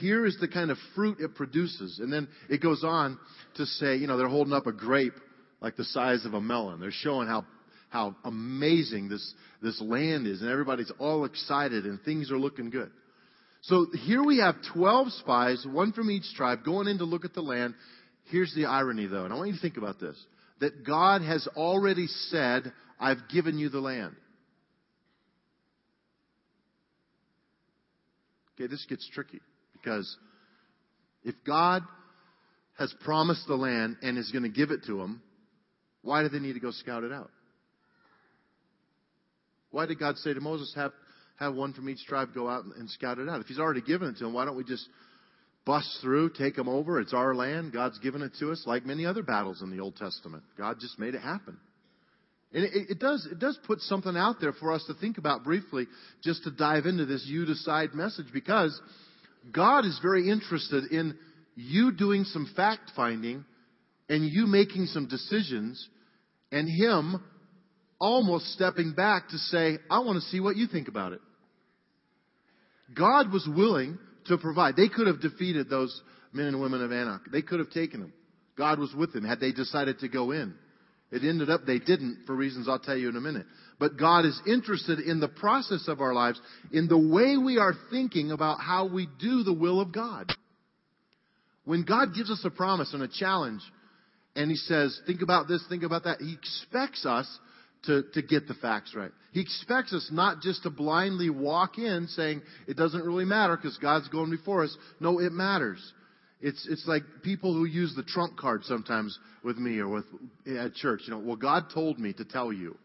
Here 0.00 0.26
is 0.26 0.36
the 0.38 0.48
kind 0.48 0.70
of 0.70 0.76
fruit 0.94 1.18
it 1.20 1.34
produces. 1.34 1.98
And 2.00 2.12
then 2.12 2.28
it 2.50 2.60
goes 2.60 2.84
on 2.84 3.18
to 3.54 3.64
say, 3.64 3.96
you 3.96 4.06
know, 4.06 4.18
they're 4.18 4.28
holding 4.28 4.52
up 4.52 4.66
a 4.66 4.72
grape 4.72 5.14
like 5.60 5.76
the 5.76 5.84
size 5.84 6.24
of 6.24 6.34
a 6.34 6.40
melon. 6.40 6.80
They're 6.80 6.90
showing 6.90 7.28
how, 7.28 7.44
how 7.88 8.16
amazing 8.24 9.08
this, 9.08 9.34
this 9.62 9.80
land 9.80 10.26
is, 10.26 10.40
and 10.42 10.50
everybody's 10.50 10.92
all 10.98 11.24
excited, 11.24 11.84
and 11.84 12.00
things 12.02 12.30
are 12.30 12.38
looking 12.38 12.70
good. 12.70 12.90
So 13.62 13.86
here 14.04 14.22
we 14.22 14.38
have 14.38 14.56
12 14.74 15.12
spies, 15.12 15.66
one 15.68 15.92
from 15.92 16.10
each 16.10 16.34
tribe, 16.36 16.64
going 16.64 16.86
in 16.88 16.98
to 16.98 17.04
look 17.04 17.24
at 17.24 17.34
the 17.34 17.42
land. 17.42 17.74
Here's 18.30 18.54
the 18.54 18.66
irony, 18.66 19.06
though, 19.06 19.24
and 19.24 19.32
I 19.32 19.36
want 19.36 19.48
you 19.48 19.54
to 19.54 19.60
think 19.60 19.76
about 19.76 19.98
this 19.98 20.16
that 20.60 20.86
God 20.86 21.20
has 21.20 21.46
already 21.54 22.06
said, 22.06 22.72
I've 22.98 23.28
given 23.30 23.58
you 23.58 23.68
the 23.68 23.80
land. 23.80 24.16
Okay, 28.54 28.68
this 28.68 28.86
gets 28.88 29.06
tricky 29.12 29.40
because 29.74 30.16
if 31.24 31.34
God 31.46 31.82
has 32.78 32.94
promised 33.04 33.46
the 33.46 33.54
land 33.54 33.96
and 34.00 34.16
is 34.16 34.30
going 34.32 34.44
to 34.44 34.48
give 34.48 34.70
it 34.70 34.84
to 34.86 34.96
them, 34.96 35.20
why 36.06 36.22
do 36.22 36.28
they 36.28 36.38
need 36.38 36.52
to 36.54 36.60
go 36.60 36.70
scout 36.70 37.02
it 37.02 37.12
out? 37.12 37.30
Why 39.72 39.86
did 39.86 39.98
God 39.98 40.16
say 40.18 40.32
to 40.32 40.40
Moses, 40.40 40.72
have, 40.76 40.92
have 41.38 41.54
one 41.54 41.72
from 41.72 41.88
each 41.88 42.04
tribe 42.06 42.28
go 42.34 42.48
out 42.48 42.64
and 42.64 42.88
scout 42.88 43.18
it 43.18 43.28
out. 43.28 43.40
If 43.40 43.48
he's 43.48 43.58
already 43.58 43.82
given 43.82 44.08
it 44.08 44.18
to 44.18 44.24
them, 44.24 44.32
why 44.32 44.44
don't 44.44 44.56
we 44.56 44.64
just 44.64 44.88
bust 45.66 45.98
through, 46.00 46.30
take 46.30 46.54
them 46.54 46.68
over? 46.68 47.00
It's 47.00 47.12
our 47.12 47.34
land. 47.34 47.72
God's 47.72 47.98
given 47.98 48.22
it 48.22 48.32
to 48.38 48.52
us, 48.52 48.62
like 48.66 48.86
many 48.86 49.04
other 49.04 49.22
battles 49.22 49.62
in 49.62 49.70
the 49.70 49.80
Old 49.80 49.96
Testament. 49.96 50.44
God 50.56 50.76
just 50.80 50.98
made 50.98 51.14
it 51.14 51.20
happen. 51.20 51.58
And 52.54 52.64
it, 52.64 52.90
it, 52.90 52.98
does, 53.00 53.28
it 53.30 53.40
does 53.40 53.58
put 53.66 53.80
something 53.80 54.16
out 54.16 54.36
there 54.40 54.52
for 54.52 54.72
us 54.72 54.84
to 54.86 54.94
think 54.94 55.18
about 55.18 55.42
briefly, 55.42 55.86
just 56.22 56.44
to 56.44 56.52
dive 56.52 56.86
into 56.86 57.04
this 57.04 57.26
you 57.26 57.44
decide 57.44 57.92
message, 57.92 58.26
because 58.32 58.80
God 59.52 59.84
is 59.84 59.98
very 60.00 60.30
interested 60.30 60.84
in 60.92 61.18
you 61.56 61.90
doing 61.90 62.22
some 62.24 62.48
fact 62.54 62.92
finding 62.94 63.44
and 64.08 64.24
you 64.24 64.46
making 64.46 64.86
some 64.86 65.08
decisions 65.08 65.88
and 66.52 66.68
Him 66.68 67.22
almost 67.98 68.52
stepping 68.52 68.92
back 68.94 69.28
to 69.28 69.38
say, 69.38 69.78
I 69.90 70.00
want 70.00 70.22
to 70.22 70.28
see 70.28 70.40
what 70.40 70.56
you 70.56 70.66
think 70.66 70.88
about 70.88 71.12
it. 71.12 71.20
God 72.94 73.32
was 73.32 73.48
willing 73.48 73.98
to 74.26 74.38
provide. 74.38 74.76
They 74.76 74.88
could 74.88 75.06
have 75.06 75.20
defeated 75.20 75.68
those 75.68 76.00
men 76.32 76.46
and 76.46 76.60
women 76.60 76.82
of 76.82 76.92
Anak. 76.92 77.22
They 77.32 77.42
could 77.42 77.58
have 77.58 77.70
taken 77.70 78.00
them. 78.00 78.12
God 78.56 78.78
was 78.78 78.94
with 78.94 79.12
them 79.12 79.24
had 79.24 79.40
they 79.40 79.52
decided 79.52 79.98
to 80.00 80.08
go 80.08 80.30
in. 80.30 80.54
It 81.10 81.22
ended 81.22 81.50
up 81.50 81.64
they 81.64 81.78
didn't 81.78 82.24
for 82.26 82.34
reasons 82.34 82.68
I'll 82.68 82.78
tell 82.80 82.96
you 82.96 83.08
in 83.08 83.16
a 83.16 83.20
minute. 83.20 83.46
But 83.78 83.96
God 83.96 84.24
is 84.24 84.40
interested 84.46 84.98
in 84.98 85.20
the 85.20 85.28
process 85.28 85.86
of 85.88 86.00
our 86.00 86.14
lives, 86.14 86.40
in 86.72 86.88
the 86.88 86.98
way 86.98 87.36
we 87.36 87.58
are 87.58 87.74
thinking 87.90 88.32
about 88.32 88.60
how 88.60 88.86
we 88.86 89.08
do 89.20 89.42
the 89.42 89.52
will 89.52 89.80
of 89.80 89.92
God. 89.92 90.32
When 91.64 91.84
God 91.84 92.14
gives 92.14 92.30
us 92.30 92.40
a 92.44 92.50
promise 92.50 92.92
and 92.92 93.02
a 93.02 93.08
challenge, 93.08 93.60
and 94.36 94.50
He 94.50 94.56
says, 94.56 95.00
think 95.06 95.22
about 95.22 95.48
this, 95.48 95.64
think 95.68 95.82
about 95.82 96.04
that, 96.04 96.20
He 96.20 96.34
expects 96.34 97.04
us 97.04 97.26
to, 97.84 98.02
to 98.14 98.22
get 98.22 98.48
the 98.48 98.54
facts 98.54 98.94
right. 98.94 99.10
He 99.32 99.40
expects 99.40 99.92
us 99.92 100.08
not 100.12 100.40
just 100.40 100.62
to 100.62 100.70
blindly 100.70 101.30
walk 101.30 101.78
in 101.78 102.06
saying 102.08 102.42
it 102.66 102.76
doesn't 102.76 103.04
really 103.04 103.24
matter 103.24 103.56
because 103.56 103.76
God's 103.78 104.08
going 104.08 104.30
before 104.30 104.64
us. 104.64 104.76
No, 105.00 105.18
it 105.18 105.32
matters. 105.32 105.92
It's, 106.40 106.66
it's 106.70 106.86
like 106.86 107.02
people 107.22 107.54
who 107.54 107.64
use 107.64 107.94
the 107.96 108.02
trump 108.02 108.36
card 108.36 108.64
sometimes 108.64 109.18
with 109.42 109.56
me 109.56 109.78
or 109.78 109.88
with 109.88 110.04
at 110.58 110.74
church. 110.74 111.02
You 111.06 111.14
know, 111.14 111.18
well, 111.18 111.36
God 111.36 111.64
told 111.72 111.98
me 111.98 112.12
to 112.14 112.24
tell 112.24 112.52
you. 112.52 112.76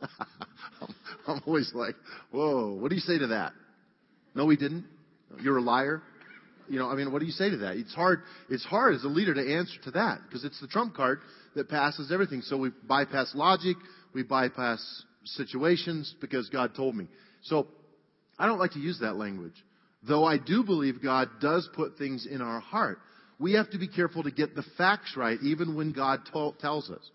I'm, 1.26 1.40
always 1.46 1.70
like, 1.74 1.94
whoa, 2.30 2.74
what 2.74 2.90
do 2.90 2.94
you 2.94 3.00
say 3.00 3.18
to 3.18 3.28
that? 3.28 3.52
No, 4.34 4.48
he 4.48 4.56
didn't. 4.56 4.84
You're 5.40 5.58
a 5.58 5.62
liar. 5.62 6.02
You 6.68 6.78
know, 6.78 6.90
I 6.90 6.94
mean, 6.94 7.12
what 7.12 7.20
do 7.20 7.26
you 7.26 7.32
say 7.32 7.50
to 7.50 7.56
that? 7.58 7.76
It's 7.76 7.94
hard. 7.94 8.22
It's 8.48 8.64
hard 8.64 8.94
as 8.94 9.04
a 9.04 9.08
leader 9.08 9.34
to 9.34 9.54
answer 9.54 9.80
to 9.84 9.90
that 9.92 10.20
because 10.26 10.44
it's 10.44 10.60
the 10.60 10.66
trump 10.66 10.94
card 10.94 11.20
that 11.54 11.68
passes 11.68 12.12
everything. 12.12 12.42
So 12.42 12.56
we 12.56 12.70
bypass 12.86 13.32
logic. 13.34 13.76
We 14.12 14.22
bypass 14.22 15.04
situations 15.24 16.14
because 16.20 16.48
God 16.48 16.74
told 16.74 16.94
me. 16.94 17.06
So 17.42 17.66
I 18.38 18.46
don't 18.46 18.58
like 18.58 18.72
to 18.72 18.78
use 18.78 18.98
that 19.00 19.16
language. 19.16 19.54
Though 20.06 20.24
I 20.24 20.38
do 20.38 20.62
believe 20.62 21.02
God 21.02 21.28
does 21.40 21.68
put 21.74 21.98
things 21.98 22.26
in 22.30 22.40
our 22.40 22.60
heart. 22.60 22.98
We 23.38 23.54
have 23.54 23.70
to 23.70 23.78
be 23.78 23.88
careful 23.88 24.22
to 24.22 24.30
get 24.30 24.54
the 24.54 24.64
facts 24.78 25.14
right 25.16 25.38
even 25.42 25.74
when 25.76 25.92
God 25.92 26.20
t- 26.32 26.50
tells 26.60 26.90
us. 26.90 27.10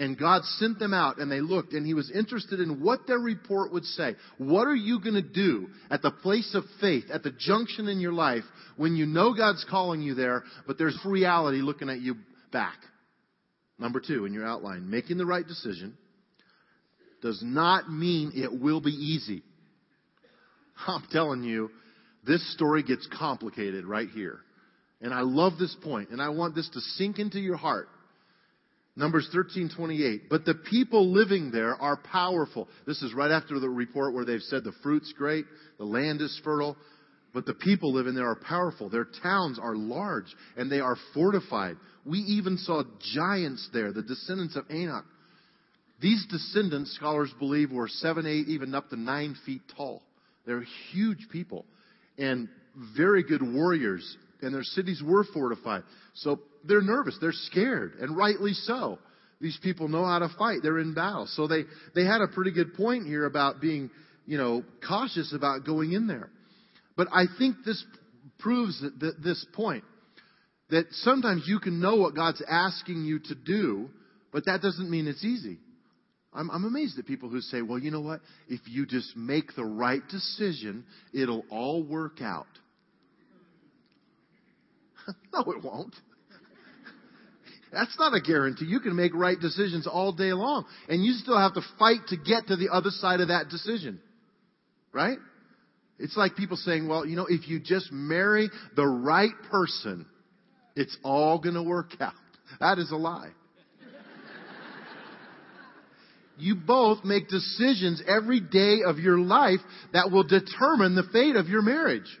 And 0.00 0.18
God 0.18 0.42
sent 0.44 0.78
them 0.78 0.94
out 0.94 1.18
and 1.18 1.30
they 1.30 1.42
looked 1.42 1.74
and 1.74 1.86
he 1.86 1.92
was 1.92 2.10
interested 2.10 2.58
in 2.58 2.82
what 2.82 3.06
their 3.06 3.18
report 3.18 3.70
would 3.70 3.84
say. 3.84 4.16
What 4.38 4.66
are 4.66 4.74
you 4.74 4.98
going 4.98 5.14
to 5.14 5.20
do 5.20 5.68
at 5.90 6.00
the 6.00 6.10
place 6.10 6.54
of 6.54 6.64
faith, 6.80 7.04
at 7.12 7.22
the 7.22 7.32
junction 7.38 7.86
in 7.86 8.00
your 8.00 8.14
life 8.14 8.44
when 8.78 8.96
you 8.96 9.04
know 9.04 9.34
God's 9.34 9.62
calling 9.68 10.00
you 10.00 10.14
there, 10.14 10.44
but 10.66 10.78
there's 10.78 10.98
reality 11.04 11.58
looking 11.58 11.90
at 11.90 12.00
you 12.00 12.14
back? 12.50 12.78
Number 13.78 14.00
two 14.00 14.24
in 14.24 14.32
your 14.32 14.46
outline, 14.46 14.88
making 14.88 15.18
the 15.18 15.26
right 15.26 15.46
decision 15.46 15.98
does 17.20 17.42
not 17.44 17.92
mean 17.92 18.32
it 18.34 18.58
will 18.58 18.80
be 18.80 18.92
easy. 18.92 19.42
I'm 20.86 21.04
telling 21.12 21.44
you, 21.44 21.70
this 22.26 22.54
story 22.54 22.82
gets 22.82 23.06
complicated 23.18 23.84
right 23.84 24.08
here. 24.08 24.38
And 25.02 25.12
I 25.12 25.20
love 25.20 25.58
this 25.58 25.76
point, 25.82 26.08
and 26.08 26.22
I 26.22 26.30
want 26.30 26.54
this 26.54 26.70
to 26.70 26.80
sink 26.80 27.18
into 27.18 27.38
your 27.38 27.58
heart. 27.58 27.88
Numbers 29.00 29.30
13:28. 29.32 30.28
But 30.28 30.44
the 30.44 30.54
people 30.54 31.10
living 31.10 31.50
there 31.50 31.74
are 31.74 31.96
powerful. 31.96 32.68
This 32.86 33.02
is 33.02 33.14
right 33.14 33.30
after 33.30 33.58
the 33.58 33.68
report 33.68 34.12
where 34.12 34.26
they've 34.26 34.42
said 34.42 34.62
the 34.62 34.74
fruit's 34.82 35.10
great, 35.14 35.46
the 35.78 35.86
land 35.86 36.20
is 36.20 36.38
fertile, 36.44 36.76
but 37.32 37.46
the 37.46 37.54
people 37.54 37.94
living 37.94 38.14
there 38.14 38.28
are 38.28 38.36
powerful. 38.36 38.90
Their 38.90 39.06
towns 39.22 39.58
are 39.58 39.74
large 39.74 40.26
and 40.54 40.70
they 40.70 40.80
are 40.80 40.96
fortified. 41.14 41.78
We 42.04 42.18
even 42.18 42.58
saw 42.58 42.82
giants 43.14 43.70
there, 43.72 43.90
the 43.90 44.02
descendants 44.02 44.54
of 44.54 44.66
Anak. 44.70 45.06
These 46.02 46.26
descendants, 46.26 46.92
scholars 46.92 47.32
believe, 47.38 47.72
were 47.72 47.88
seven, 47.88 48.26
eight, 48.26 48.48
even 48.48 48.74
up 48.74 48.90
to 48.90 48.96
nine 48.96 49.34
feet 49.46 49.62
tall. 49.76 50.02
They're 50.44 50.64
huge 50.92 51.26
people 51.32 51.64
and 52.18 52.48
very 52.94 53.22
good 53.22 53.42
warriors, 53.42 54.16
and 54.42 54.54
their 54.54 54.62
cities 54.62 55.02
were 55.02 55.24
fortified. 55.24 55.84
So 56.14 56.40
they're 56.64 56.82
nervous. 56.82 57.16
They're 57.20 57.32
scared, 57.32 57.94
and 58.00 58.16
rightly 58.16 58.52
so. 58.52 58.98
These 59.40 59.58
people 59.62 59.88
know 59.88 60.04
how 60.04 60.18
to 60.18 60.28
fight. 60.38 60.58
They're 60.62 60.78
in 60.78 60.92
battle. 60.92 61.26
So 61.26 61.46
they, 61.46 61.64
they 61.94 62.04
had 62.04 62.20
a 62.20 62.28
pretty 62.28 62.52
good 62.52 62.74
point 62.74 63.06
here 63.06 63.24
about 63.24 63.60
being, 63.60 63.90
you 64.26 64.36
know, 64.36 64.62
cautious 64.86 65.32
about 65.34 65.64
going 65.64 65.92
in 65.92 66.06
there. 66.06 66.30
But 66.96 67.08
I 67.10 67.24
think 67.38 67.56
this 67.64 67.82
proves 68.38 68.80
that, 68.82 68.98
that 69.00 69.22
this 69.22 69.44
point 69.54 69.84
that 70.68 70.86
sometimes 70.92 71.44
you 71.46 71.58
can 71.58 71.80
know 71.80 71.96
what 71.96 72.14
God's 72.14 72.42
asking 72.48 73.04
you 73.04 73.18
to 73.18 73.34
do, 73.34 73.88
but 74.32 74.44
that 74.46 74.62
doesn't 74.62 74.90
mean 74.90 75.08
it's 75.08 75.24
easy. 75.24 75.58
I'm, 76.32 76.50
I'm 76.50 76.64
amazed 76.64 76.98
at 76.98 77.06
people 77.06 77.28
who 77.28 77.40
say, 77.40 77.60
well, 77.60 77.78
you 77.78 77.90
know 77.90 78.00
what? 78.00 78.20
If 78.48 78.60
you 78.66 78.86
just 78.86 79.16
make 79.16 79.56
the 79.56 79.64
right 79.64 80.02
decision, 80.08 80.84
it'll 81.12 81.44
all 81.50 81.82
work 81.82 82.22
out. 82.22 82.46
no, 85.32 85.40
it 85.52 85.64
won't. 85.64 85.94
That's 87.72 87.96
not 87.98 88.14
a 88.14 88.20
guarantee. 88.20 88.64
You 88.64 88.80
can 88.80 88.96
make 88.96 89.14
right 89.14 89.38
decisions 89.38 89.86
all 89.86 90.12
day 90.12 90.32
long, 90.32 90.64
and 90.88 91.04
you 91.04 91.12
still 91.12 91.38
have 91.38 91.54
to 91.54 91.62
fight 91.78 92.00
to 92.08 92.16
get 92.16 92.48
to 92.48 92.56
the 92.56 92.70
other 92.72 92.90
side 92.90 93.20
of 93.20 93.28
that 93.28 93.48
decision. 93.48 94.00
Right? 94.92 95.18
It's 95.98 96.16
like 96.16 96.34
people 96.34 96.56
saying, 96.56 96.88
well, 96.88 97.06
you 97.06 97.14
know, 97.14 97.26
if 97.28 97.46
you 97.48 97.60
just 97.60 97.92
marry 97.92 98.48
the 98.74 98.86
right 98.86 99.34
person, 99.50 100.06
it's 100.74 100.96
all 101.04 101.38
going 101.38 101.54
to 101.54 101.62
work 101.62 101.90
out. 102.00 102.14
That 102.58 102.78
is 102.78 102.90
a 102.90 102.96
lie. 102.96 103.30
you 106.38 106.54
both 106.54 107.04
make 107.04 107.28
decisions 107.28 108.02
every 108.08 108.40
day 108.40 108.78
of 108.84 108.98
your 108.98 109.18
life 109.18 109.60
that 109.92 110.10
will 110.10 110.24
determine 110.24 110.94
the 110.94 111.04
fate 111.12 111.36
of 111.36 111.48
your 111.48 111.62
marriage. 111.62 112.18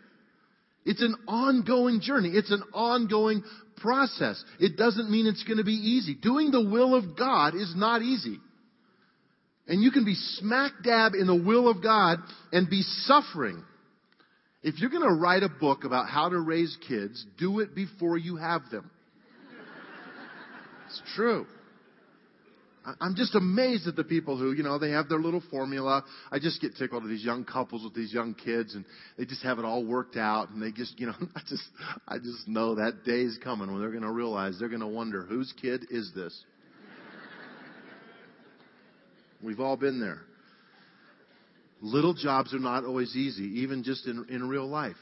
It's 0.84 1.02
an 1.02 1.14
ongoing 1.26 2.00
journey. 2.00 2.30
It's 2.34 2.50
an 2.50 2.62
ongoing 2.72 3.42
process. 3.80 4.42
It 4.58 4.76
doesn't 4.76 5.10
mean 5.10 5.26
it's 5.26 5.44
going 5.44 5.58
to 5.58 5.64
be 5.64 5.72
easy. 5.72 6.14
Doing 6.14 6.50
the 6.50 6.64
will 6.64 6.94
of 6.94 7.16
God 7.16 7.54
is 7.54 7.74
not 7.76 8.02
easy. 8.02 8.38
And 9.66 9.82
you 9.82 9.90
can 9.90 10.04
be 10.04 10.14
smack 10.14 10.72
dab 10.82 11.14
in 11.14 11.26
the 11.26 11.36
will 11.36 11.68
of 11.68 11.82
God 11.82 12.18
and 12.52 12.68
be 12.68 12.82
suffering. 12.82 13.62
If 14.62 14.78
you're 14.78 14.90
going 14.90 15.08
to 15.08 15.14
write 15.14 15.42
a 15.42 15.48
book 15.48 15.84
about 15.84 16.08
how 16.08 16.28
to 16.28 16.38
raise 16.38 16.76
kids, 16.86 17.24
do 17.38 17.60
it 17.60 17.74
before 17.74 18.18
you 18.18 18.36
have 18.36 18.62
them. 18.70 18.90
It's 20.86 21.02
true. 21.14 21.46
I'm 23.00 23.14
just 23.14 23.34
amazed 23.34 23.86
at 23.86 23.96
the 23.96 24.04
people 24.04 24.38
who, 24.38 24.52
you 24.52 24.62
know, 24.62 24.78
they 24.78 24.90
have 24.90 25.08
their 25.08 25.18
little 25.18 25.42
formula. 25.50 26.02
I 26.32 26.38
just 26.38 26.62
get 26.62 26.76
tickled 26.76 27.02
at 27.02 27.10
these 27.10 27.24
young 27.24 27.44
couples 27.44 27.84
with 27.84 27.94
these 27.94 28.12
young 28.12 28.34
kids 28.34 28.74
and 28.74 28.86
they 29.18 29.26
just 29.26 29.42
have 29.42 29.58
it 29.58 29.66
all 29.66 29.84
worked 29.84 30.16
out 30.16 30.50
and 30.50 30.62
they 30.62 30.72
just, 30.72 30.98
you 30.98 31.06
know, 31.06 31.14
I 31.36 31.40
just, 31.46 31.62
I 32.08 32.18
just 32.18 32.48
know 32.48 32.76
that 32.76 33.04
day 33.04 33.20
is 33.20 33.38
coming 33.44 33.70
when 33.70 33.80
they're 33.80 33.90
going 33.90 34.02
to 34.02 34.10
realize 34.10 34.58
they're 34.58 34.68
going 34.68 34.80
to 34.80 34.86
wonder 34.86 35.22
whose 35.22 35.52
kid 35.60 35.86
is 35.90 36.10
this? 36.14 36.44
We've 39.42 39.60
all 39.60 39.76
been 39.76 40.00
there. 40.00 40.22
Little 41.82 42.14
jobs 42.14 42.54
are 42.54 42.58
not 42.58 42.84
always 42.84 43.14
easy, 43.14 43.60
even 43.60 43.82
just 43.82 44.06
in, 44.06 44.26
in 44.30 44.48
real 44.48 44.66
life. 44.66 44.96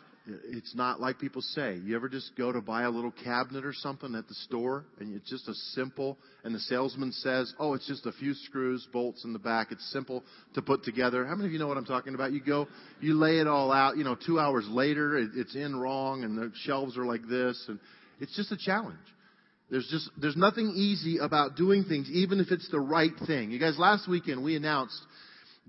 It's 0.51 0.75
not 0.75 1.01
like 1.01 1.19
people 1.19 1.43
say. 1.43 1.79
You 1.83 1.97
ever 1.97 2.09
just 2.09 2.37
go 2.37 2.53
to 2.53 2.61
buy 2.61 2.83
a 2.83 2.91
little 2.91 3.13
cabinet 3.25 3.65
or 3.65 3.73
something 3.73 4.15
at 4.15 4.29
the 4.29 4.35
store 4.35 4.85
and 5.01 5.15
it's 5.15 5.29
just 5.29 5.49
a 5.49 5.55
simple, 5.55 6.19
and 6.45 6.55
the 6.55 6.61
salesman 6.61 7.13
says, 7.13 7.53
oh, 7.59 7.75
it's 7.75 7.87
just 7.87 8.07
a 8.07 8.13
few 8.13 8.35
screws, 8.35 8.87
bolts 8.93 9.25
in 9.25 9.33
the 9.33 9.39
back. 9.39 9.69
It's 9.71 9.91
simple 9.93 10.23
to 10.55 10.63
put 10.63 10.85
together. 10.85 11.25
How 11.27 11.35
many 11.35 11.47
of 11.49 11.53
you 11.53 11.59
know 11.59 11.69
what 11.69 11.79
I'm 11.79 11.85
talking 11.85 12.15
about? 12.15 12.33
You 12.33 12.41
go, 12.41 12.69
you 13.01 13.15
lay 13.15 13.39
it 13.39 13.47
all 13.47 13.73
out, 13.73 13.97
you 13.97 14.05
know, 14.05 14.17
two 14.27 14.39
hours 14.39 14.67
later, 14.69 15.17
it, 15.17 15.31
it's 15.35 15.55
in 15.55 15.77
wrong 15.77 16.25
and 16.25 16.37
the 16.37 16.53
shelves 16.63 16.99
are 16.99 17.07
like 17.07 17.27
this 17.29 17.65
and 17.69 17.79
it's 18.21 18.37
just 18.37 18.53
a 18.53 18.57
challenge. 18.57 18.99
There's 19.71 19.89
just, 19.91 20.11
there's 20.19 20.37
nothing 20.37 20.73
easy 20.77 21.19
about 21.19 21.57
doing 21.57 21.85
things, 21.85 22.09
even 22.11 22.41
if 22.41 22.51
it's 22.51 22.71
the 22.71 22.81
right 22.81 23.13
thing. 23.27 23.51
You 23.51 23.59
guys, 23.59 23.79
last 23.79 24.09
weekend 24.09 24.43
we 24.43 24.57
announced 24.57 24.99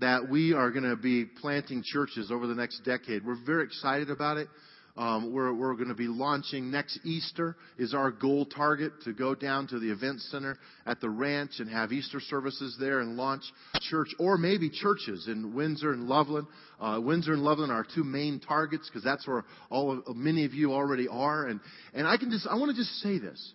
that 0.00 0.28
we 0.28 0.52
are 0.52 0.70
going 0.70 0.88
to 0.88 0.96
be 0.96 1.24
planting 1.24 1.82
churches 1.84 2.30
over 2.30 2.46
the 2.46 2.54
next 2.54 2.80
decade. 2.80 3.24
We're 3.24 3.44
very 3.44 3.64
excited 3.64 4.10
about 4.10 4.36
it. 4.36 4.48
Um, 4.96 5.32
we're, 5.32 5.54
we're 5.54 5.74
going 5.74 5.88
to 5.88 5.94
be 5.94 6.08
launching 6.08 6.70
next 6.70 6.98
Easter 7.04 7.56
is 7.78 7.94
our 7.94 8.10
goal 8.10 8.44
target 8.44 8.92
to 9.04 9.12
go 9.12 9.34
down 9.34 9.66
to 9.68 9.78
the 9.78 9.90
event 9.90 10.20
center 10.20 10.58
at 10.84 11.00
the 11.00 11.08
ranch 11.08 11.52
and 11.58 11.70
have 11.70 11.92
Easter 11.92 12.20
services 12.20 12.76
there 12.78 13.00
and 13.00 13.16
launch 13.16 13.42
church 13.80 14.08
or 14.18 14.36
maybe 14.36 14.68
churches 14.68 15.28
in 15.28 15.54
Windsor 15.54 15.92
and 15.92 16.06
Loveland. 16.06 16.48
Uh, 16.80 17.00
Windsor 17.02 17.32
and 17.34 17.42
Loveland 17.42 17.70
are 17.70 17.76
our 17.76 17.86
two 17.94 18.04
main 18.04 18.40
targets 18.40 18.88
because 18.88 19.04
that's 19.04 19.26
where 19.26 19.44
all 19.70 20.02
of, 20.06 20.16
many 20.16 20.44
of 20.44 20.52
you 20.52 20.72
already 20.72 21.08
are. 21.08 21.46
And 21.46 21.60
and 21.94 22.06
I 22.06 22.16
can 22.16 22.30
just 22.30 22.46
I 22.46 22.56
want 22.56 22.70
to 22.70 22.76
just 22.76 22.90
say 22.98 23.18
this. 23.18 23.52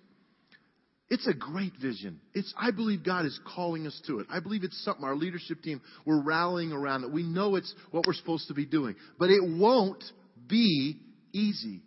It's 1.09 1.27
a 1.27 1.33
great 1.33 1.73
vision. 1.79 2.19
It's, 2.33 2.51
I 2.57 2.71
believe 2.71 3.03
God 3.03 3.25
is 3.25 3.39
calling 3.55 3.85
us 3.85 3.99
to 4.07 4.19
it. 4.19 4.27
I 4.29 4.39
believe 4.39 4.63
it's 4.63 4.83
something 4.83 5.03
our 5.03 5.15
leadership 5.15 5.61
team, 5.61 5.81
we're 6.03 6.21
rallying 6.21 6.71
around 6.71 7.03
it. 7.03 7.11
We 7.11 7.23
know 7.23 7.55
it's 7.55 7.73
what 7.91 8.07
we're 8.07 8.13
supposed 8.13 8.47
to 8.47 8.55
be 8.55 8.65
doing. 8.65 8.95
But 9.19 9.29
it 9.29 9.41
won't 9.43 10.03
be 10.47 10.97
easy. 11.31 11.81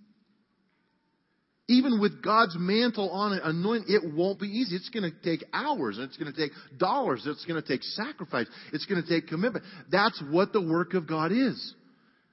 Even 1.70 2.00
with 2.00 2.22
God's 2.22 2.56
mantle 2.58 3.10
on 3.10 3.34
it, 3.34 3.42
anoint, 3.44 3.86
it 3.88 4.14
won't 4.14 4.40
be 4.40 4.46
easy. 4.46 4.76
It's 4.76 4.88
going 4.88 5.10
to 5.10 5.22
take 5.22 5.46
hours, 5.52 5.98
and 5.98 6.06
it's 6.06 6.16
going 6.16 6.32
to 6.32 6.38
take 6.38 6.52
dollars. 6.78 7.24
It's 7.26 7.44
going 7.44 7.60
to 7.60 7.68
take 7.68 7.82
sacrifice. 7.82 8.46
It's 8.72 8.86
going 8.86 9.02
to 9.02 9.08
take 9.08 9.28
commitment. 9.28 9.64
That's 9.90 10.22
what 10.30 10.52
the 10.54 10.62
work 10.62 10.94
of 10.94 11.06
God 11.06 11.30
is. 11.30 11.74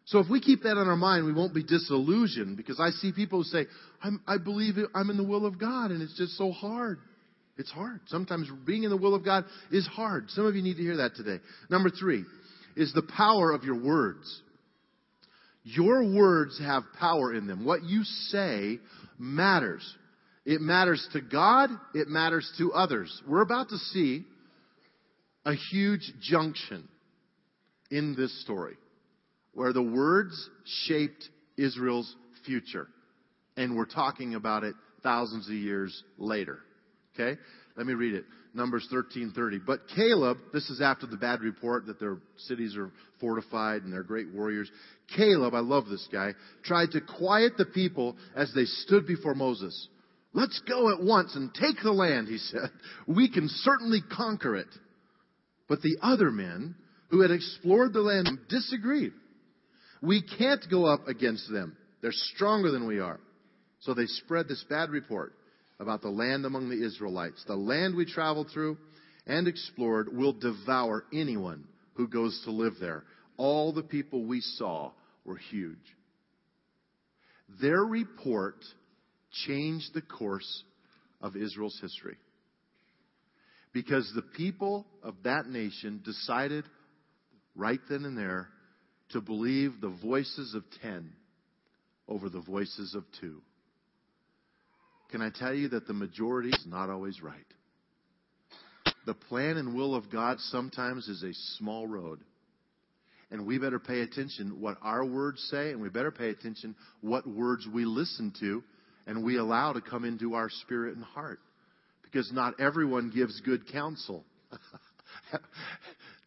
So 0.05 0.19
if 0.19 0.29
we 0.29 0.39
keep 0.39 0.63
that 0.63 0.77
in 0.79 0.87
our 0.87 0.95
mind, 0.95 1.25
we 1.25 1.33
won't 1.33 1.53
be 1.53 1.63
disillusioned 1.63 2.57
because 2.57 2.79
I 2.79 2.91
see 2.91 3.11
people 3.11 3.39
who 3.39 3.43
say, 3.45 3.65
i 4.27 4.37
believe 4.37 4.75
I'm 4.93 5.09
in 5.09 5.17
the 5.17 5.23
will 5.23 5.47
of 5.47 5.59
God 5.59 5.89
and 5.89 6.01
it's 6.01 6.15
just 6.15 6.37
so 6.37 6.51
hard. 6.51 6.99
It's 7.57 7.71
hard. 7.71 8.01
Sometimes 8.07 8.49
being 8.67 8.83
in 8.83 8.91
the 8.91 8.97
will 8.97 9.15
of 9.15 9.25
God 9.25 9.45
is 9.71 9.87
hard. 9.87 10.29
Some 10.29 10.45
of 10.45 10.55
you 10.55 10.61
need 10.61 10.77
to 10.77 10.83
hear 10.83 10.97
that 10.97 11.15
today. 11.15 11.39
Number 11.71 11.89
three 11.89 12.23
is 12.75 12.93
the 12.93 13.01
power 13.01 13.51
of 13.51 13.63
your 13.63 13.81
words. 13.81 14.41
Your 15.63 16.03
words 16.03 16.59
have 16.59 16.83
power 16.99 17.33
in 17.33 17.47
them. 17.47 17.65
What 17.65 17.83
you 17.83 18.03
say 18.03 18.77
matters. 19.17 19.95
It 20.45 20.61
matters 20.61 21.07
to 21.13 21.21
God. 21.21 21.71
It 21.95 22.07
matters 22.07 22.51
to 22.59 22.73
others. 22.73 23.23
We're 23.27 23.41
about 23.41 23.69
to 23.69 23.77
see 23.77 24.25
a 25.45 25.55
huge 25.55 26.13
junction 26.21 26.87
in 27.89 28.15
this 28.15 28.43
story 28.43 28.75
where 29.55 29.73
the 29.73 29.81
words 29.81 30.49
shaped 30.83 31.27
Israel's 31.57 32.13
future. 32.45 32.87
And 33.57 33.75
we're 33.75 33.85
talking 33.85 34.35
about 34.35 34.63
it 34.63 34.75
thousands 35.01 35.47
of 35.47 35.53
years 35.53 36.03
later. 36.17 36.59
Okay? 37.13 37.39
Let 37.75 37.87
me 37.87 37.93
read 37.93 38.13
it. 38.13 38.25
Numbers 38.53 38.87
13:30. 38.91 39.65
But 39.65 39.81
Caleb, 39.95 40.37
this 40.53 40.69
is 40.69 40.81
after 40.81 41.05
the 41.07 41.17
bad 41.17 41.41
report 41.41 41.87
that 41.87 41.99
their 41.99 42.17
cities 42.37 42.77
are 42.77 42.91
fortified 43.19 43.83
and 43.83 43.91
they're 43.91 44.03
great 44.03 44.33
warriors. 44.33 44.69
Caleb, 45.15 45.53
I 45.53 45.59
love 45.59 45.87
this 45.87 46.07
guy, 46.11 46.33
tried 46.63 46.91
to 46.91 47.01
quiet 47.01 47.57
the 47.57 47.65
people 47.65 48.15
as 48.35 48.53
they 48.53 48.65
stood 48.65 49.05
before 49.07 49.35
Moses. 49.35 49.89
Let's 50.33 50.61
go 50.67 50.89
at 50.91 51.01
once 51.01 51.35
and 51.35 51.53
take 51.53 51.81
the 51.81 51.91
land, 51.91 52.27
he 52.27 52.37
said. 52.37 52.69
We 53.07 53.29
can 53.29 53.47
certainly 53.47 54.01
conquer 54.01 54.55
it. 54.55 54.67
But 55.67 55.81
the 55.81 55.97
other 56.01 56.31
men 56.31 56.75
who 57.09 57.21
had 57.21 57.31
explored 57.31 57.93
the 57.93 58.01
land 58.01 58.27
disagreed. 58.49 59.13
We 60.05 60.21
can't 60.21 60.63
go 60.69 60.85
up 60.85 61.07
against 61.07 61.51
them. 61.51 61.75
They're 62.01 62.11
stronger 62.11 62.71
than 62.71 62.87
we 62.87 62.99
are. 62.99 63.19
So 63.79 63.93
they 63.93 64.05
spread 64.05 64.47
this 64.47 64.63
bad 64.69 64.89
report 64.89 65.33
about 65.79 66.01
the 66.01 66.09
land 66.09 66.45
among 66.45 66.69
the 66.69 66.85
Israelites. 66.85 67.43
The 67.47 67.55
land 67.55 67.95
we 67.95 68.05
traveled 68.05 68.49
through 68.53 68.77
and 69.27 69.47
explored 69.47 70.15
will 70.15 70.33
devour 70.33 71.05
anyone 71.13 71.65
who 71.95 72.07
goes 72.07 72.39
to 72.45 72.51
live 72.51 72.73
there. 72.79 73.03
All 73.37 73.73
the 73.73 73.83
people 73.83 74.25
we 74.25 74.41
saw 74.41 74.91
were 75.23 75.37
huge. 75.37 75.77
Their 77.61 77.81
report 77.81 78.63
changed 79.45 79.93
the 79.93 80.01
course 80.01 80.63
of 81.21 81.35
Israel's 81.35 81.79
history. 81.81 82.17
Because 83.73 84.09
the 84.15 84.21
people 84.21 84.85
of 85.03 85.15
that 85.23 85.47
nation 85.47 86.01
decided 86.05 86.63
right 87.55 87.79
then 87.89 88.05
and 88.05 88.17
there 88.17 88.49
to 89.11 89.21
believe 89.21 89.81
the 89.81 89.95
voices 90.03 90.53
of 90.55 90.63
ten 90.81 91.11
over 92.07 92.29
the 92.29 92.41
voices 92.41 92.95
of 92.95 93.03
two. 93.19 93.41
Can 95.11 95.21
I 95.21 95.29
tell 95.29 95.53
you 95.53 95.69
that 95.69 95.87
the 95.87 95.93
majority 95.93 96.49
is 96.49 96.65
not 96.67 96.89
always 96.89 97.21
right? 97.21 97.45
the 99.05 99.13
plan 99.13 99.57
and 99.57 99.75
will 99.75 99.95
of 99.95 100.11
God 100.11 100.39
sometimes 100.39 101.07
is 101.07 101.23
a 101.23 101.33
small 101.57 101.87
road. 101.87 102.19
And 103.31 103.45
we 103.45 103.57
better 103.57 103.79
pay 103.79 104.01
attention 104.01 104.61
what 104.61 104.77
our 104.81 105.05
words 105.05 105.45
say, 105.51 105.71
and 105.71 105.81
we 105.81 105.89
better 105.89 106.11
pay 106.11 106.29
attention 106.29 106.75
what 107.01 107.27
words 107.27 107.67
we 107.71 107.85
listen 107.85 108.33
to 108.39 108.63
and 109.07 109.23
we 109.23 109.37
allow 109.37 109.73
to 109.73 109.81
come 109.81 110.03
into 110.03 110.33
our 110.33 110.49
spirit 110.49 110.95
and 110.95 111.03
heart. 111.03 111.39
Because 112.01 112.31
not 112.31 112.59
everyone 112.59 113.11
gives 113.13 113.39
good 113.41 113.71
counsel. 113.71 114.23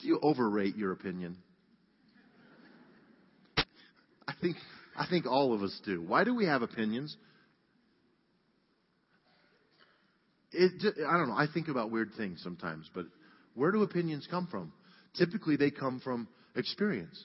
Do 0.00 0.06
you 0.06 0.18
overrate 0.22 0.76
your 0.76 0.92
opinion? 0.92 1.38
I 4.38 4.40
think, 4.40 4.56
I 4.96 5.06
think 5.06 5.26
all 5.26 5.52
of 5.52 5.62
us 5.62 5.78
do. 5.84 6.00
Why 6.00 6.24
do 6.24 6.34
we 6.34 6.46
have 6.46 6.62
opinions? 6.62 7.16
It, 10.52 10.72
I 11.06 11.16
don't 11.18 11.28
know. 11.28 11.36
I 11.36 11.46
think 11.52 11.68
about 11.68 11.90
weird 11.90 12.12
things 12.16 12.40
sometimes, 12.42 12.88
but 12.94 13.06
where 13.54 13.72
do 13.72 13.82
opinions 13.82 14.26
come 14.30 14.46
from? 14.46 14.72
Typically, 15.16 15.56
they 15.56 15.70
come 15.70 16.00
from 16.00 16.28
experience. 16.54 17.22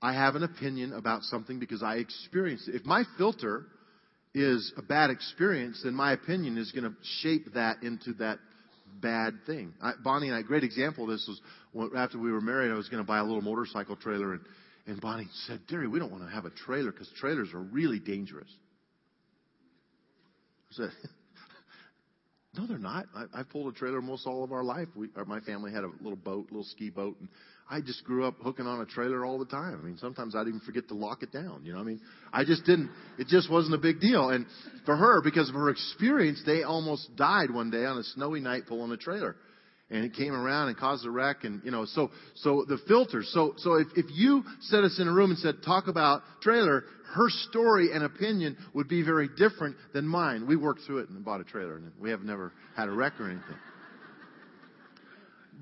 I 0.00 0.12
have 0.12 0.36
an 0.36 0.44
opinion 0.44 0.92
about 0.92 1.22
something 1.22 1.58
because 1.58 1.82
I 1.82 1.96
experienced 1.96 2.68
it. 2.68 2.76
If 2.76 2.84
my 2.84 3.02
filter 3.18 3.66
is 4.34 4.72
a 4.76 4.82
bad 4.82 5.10
experience, 5.10 5.80
then 5.82 5.94
my 5.94 6.12
opinion 6.12 6.58
is 6.58 6.70
going 6.70 6.84
to 6.84 6.94
shape 7.20 7.54
that 7.54 7.82
into 7.82 8.12
that 8.14 8.38
bad 9.00 9.34
thing. 9.46 9.74
I, 9.82 9.92
Bonnie 10.02 10.28
and 10.28 10.36
I, 10.36 10.42
great 10.42 10.64
example 10.64 11.04
of 11.04 11.10
this 11.10 11.28
was 11.72 11.90
after 11.96 12.18
we 12.18 12.30
were 12.30 12.40
married, 12.40 12.70
I 12.70 12.74
was 12.74 12.88
going 12.88 13.02
to 13.02 13.06
buy 13.06 13.18
a 13.18 13.24
little 13.24 13.42
motorcycle 13.42 13.96
trailer, 13.96 14.34
and, 14.34 14.42
and 14.86 15.00
Bonnie 15.00 15.28
said, 15.46 15.60
Dary, 15.68 15.88
we 15.88 15.98
don't 15.98 16.12
want 16.12 16.24
to 16.24 16.30
have 16.30 16.44
a 16.44 16.50
trailer 16.50 16.92
because 16.92 17.10
trailers 17.18 17.52
are 17.52 17.60
really 17.60 17.98
dangerous. 17.98 18.48
I 20.70 20.74
said, 20.74 20.90
No, 22.56 22.66
they're 22.66 22.78
not. 22.78 23.06
I, 23.14 23.40
I 23.40 23.42
pulled 23.42 23.74
a 23.74 23.76
trailer 23.76 24.00
most 24.00 24.26
all 24.26 24.42
of 24.42 24.50
our 24.50 24.64
life. 24.64 24.88
We, 24.96 25.08
my 25.26 25.40
family 25.40 25.72
had 25.72 25.84
a 25.84 25.90
little 26.00 26.16
boat, 26.16 26.46
little 26.50 26.64
ski 26.64 26.88
boat, 26.88 27.16
and 27.20 27.28
I 27.68 27.80
just 27.82 28.02
grew 28.04 28.24
up 28.24 28.36
hooking 28.42 28.66
on 28.66 28.80
a 28.80 28.86
trailer 28.86 29.26
all 29.26 29.38
the 29.38 29.44
time. 29.44 29.78
I 29.80 29.84
mean, 29.84 29.98
sometimes 29.98 30.34
I'd 30.34 30.48
even 30.48 30.60
forget 30.60 30.88
to 30.88 30.94
lock 30.94 31.22
it 31.22 31.32
down. 31.32 31.62
You 31.64 31.72
know, 31.72 31.78
what 31.78 31.84
I 31.84 31.88
mean, 31.88 32.00
I 32.32 32.44
just 32.44 32.64
didn't. 32.64 32.90
It 33.18 33.26
just 33.26 33.50
wasn't 33.50 33.74
a 33.74 33.78
big 33.78 34.00
deal. 34.00 34.30
And 34.30 34.46
for 34.86 34.96
her, 34.96 35.20
because 35.22 35.50
of 35.50 35.54
her 35.54 35.68
experience, 35.68 36.42
they 36.46 36.62
almost 36.62 37.14
died 37.16 37.50
one 37.50 37.70
day 37.70 37.84
on 37.84 37.98
a 37.98 38.02
snowy 38.02 38.40
night 38.40 38.66
pulling 38.66 38.90
a 38.90 38.96
trailer, 38.96 39.36
and 39.90 40.04
it 40.04 40.14
came 40.14 40.32
around 40.32 40.68
and 40.68 40.76
caused 40.76 41.06
a 41.06 41.10
wreck. 41.10 41.44
And 41.44 41.62
you 41.64 41.70
know, 41.70 41.84
so 41.84 42.10
so 42.34 42.64
the 42.68 42.78
filters. 42.88 43.30
So 43.32 43.54
so 43.58 43.74
if 43.74 43.88
if 43.96 44.06
you 44.12 44.44
set 44.62 44.84
us 44.84 44.98
in 45.00 45.08
a 45.08 45.12
room 45.12 45.30
and 45.30 45.38
said 45.38 45.56
talk 45.64 45.88
about 45.88 46.22
trailer, 46.42 46.84
her 47.14 47.28
story 47.28 47.92
and 47.92 48.02
opinion 48.02 48.56
would 48.74 48.88
be 48.88 49.02
very 49.02 49.28
different 49.36 49.76
than 49.94 50.06
mine. 50.06 50.46
We 50.46 50.56
worked 50.56 50.82
through 50.86 50.98
it 50.98 51.08
and 51.08 51.24
bought 51.24 51.40
a 51.40 51.44
trailer, 51.44 51.76
and 51.76 51.92
we 52.00 52.10
have 52.10 52.22
never 52.22 52.52
had 52.76 52.88
a 52.88 52.92
wreck 52.92 53.20
or 53.20 53.30
anything 53.30 53.56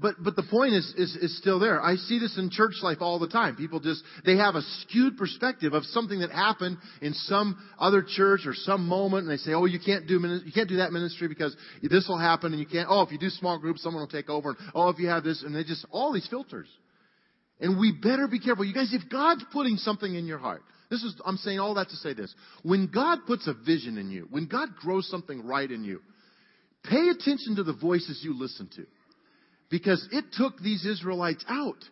but 0.01 0.17
but 0.23 0.37
the 0.37 0.43
point 0.43 0.75
is, 0.75 0.93
is 0.97 1.17
is 1.17 1.39
still 1.39 1.59
there. 1.59 1.81
I 1.81 1.97
see 1.97 2.19
this 2.19 2.37
in 2.37 2.51
church 2.51 2.75
life 2.83 2.99
all 3.01 3.19
the 3.19 3.29
time. 3.29 3.57
People 3.57 3.81
just 3.81 4.03
they 4.25 4.37
have 4.37 4.55
a 4.55 4.63
skewed 4.81 5.17
perspective 5.17 5.73
of 5.73 5.85
something 5.85 6.21
that 6.21 6.31
happened 6.31 6.79
in 7.01 7.15
some 7.15 7.57
other 7.79 8.03
church 8.03 8.41
or 8.47 8.55
some 8.55 8.87
moment, 8.89 9.29
and 9.29 9.31
they 9.31 9.37
say, 9.37 9.53
"Oh, 9.53 9.67
you 9.67 9.79
can't 9.79 10.07
do 10.07 10.15
you 10.45 10.53
can't 10.53 10.69
do 10.69 10.79
that 10.79 10.93
ministry 10.93 11.29
because 11.29 11.57
this 11.83 12.09
will 12.09 12.19
happen, 12.19 12.53
and 12.53 12.61
you 12.61 12.67
can't. 12.67 12.89
Oh, 12.91 13.03
if 13.03 13.13
you 13.13 13.19
do 13.19 13.31
small 13.31 13.59
groups, 13.59 13.83
someone 13.83 14.03
will 14.03 14.09
take 14.09 14.29
over. 14.29 14.51
And, 14.51 14.59
oh, 14.75 14.89
if 14.89 14.99
you 14.99 15.09
have 15.09 15.23
this, 15.23 15.43
and 15.43 15.55
they 15.55 15.65
just 15.65 15.87
all 15.91 16.13
these 16.13 16.27
filters. 16.29 16.69
And 17.61 17.79
we 17.79 17.93
better 17.93 18.27
be 18.27 18.41
careful, 18.41 18.65
you 18.65 18.75
guys. 18.75 18.93
If 18.93 19.09
God's 19.09 19.45
putting 19.53 19.77
something 19.77 20.13
in 20.13 20.27
your 20.27 20.39
heart, 20.39 20.63
this 20.91 21.03
is 21.03 21.15
I'm 21.25 21.37
saying 21.37 21.61
all 21.61 21.75
that 21.75 21.89
to 21.91 21.97
say 21.97 22.15
this: 22.15 22.35
when 22.63 22.89
God 22.93 23.21
puts 23.27 23.47
a 23.47 23.55
vision 23.55 23.97
in 23.97 24.11
you, 24.11 24.27
when 24.31 24.47
God 24.47 24.75
grows 24.77 25.09
something 25.09 25.47
right 25.47 25.71
in 25.71 25.85
you, 25.85 26.01
pay 26.83 27.09
attention 27.09 27.57
to 27.57 27.63
the 27.63 27.75
voices 27.75 28.21
you 28.25 28.37
listen 28.37 28.69
to. 28.77 28.87
Because 29.71 30.07
it 30.13 30.27
took 30.33 30.59
these 30.59 30.85
Israelites 30.85 31.45
out. 31.49 31.83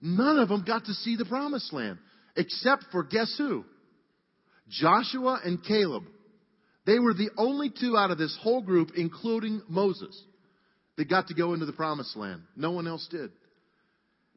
None 0.00 0.38
of 0.38 0.48
them 0.48 0.64
got 0.66 0.84
to 0.86 0.92
see 0.92 1.16
the 1.16 1.24
promised 1.24 1.72
land. 1.72 1.98
Except 2.36 2.84
for 2.90 3.04
guess 3.04 3.34
who? 3.38 3.64
Joshua 4.68 5.40
and 5.44 5.62
Caleb. 5.64 6.04
They 6.86 6.98
were 6.98 7.14
the 7.14 7.30
only 7.36 7.70
two 7.70 7.96
out 7.96 8.10
of 8.10 8.18
this 8.18 8.36
whole 8.42 8.62
group, 8.62 8.92
including 8.96 9.62
Moses, 9.68 10.20
that 10.96 11.08
got 11.08 11.28
to 11.28 11.34
go 11.34 11.54
into 11.54 11.66
the 11.66 11.72
promised 11.72 12.16
land. 12.16 12.42
No 12.56 12.72
one 12.72 12.88
else 12.88 13.06
did. 13.10 13.30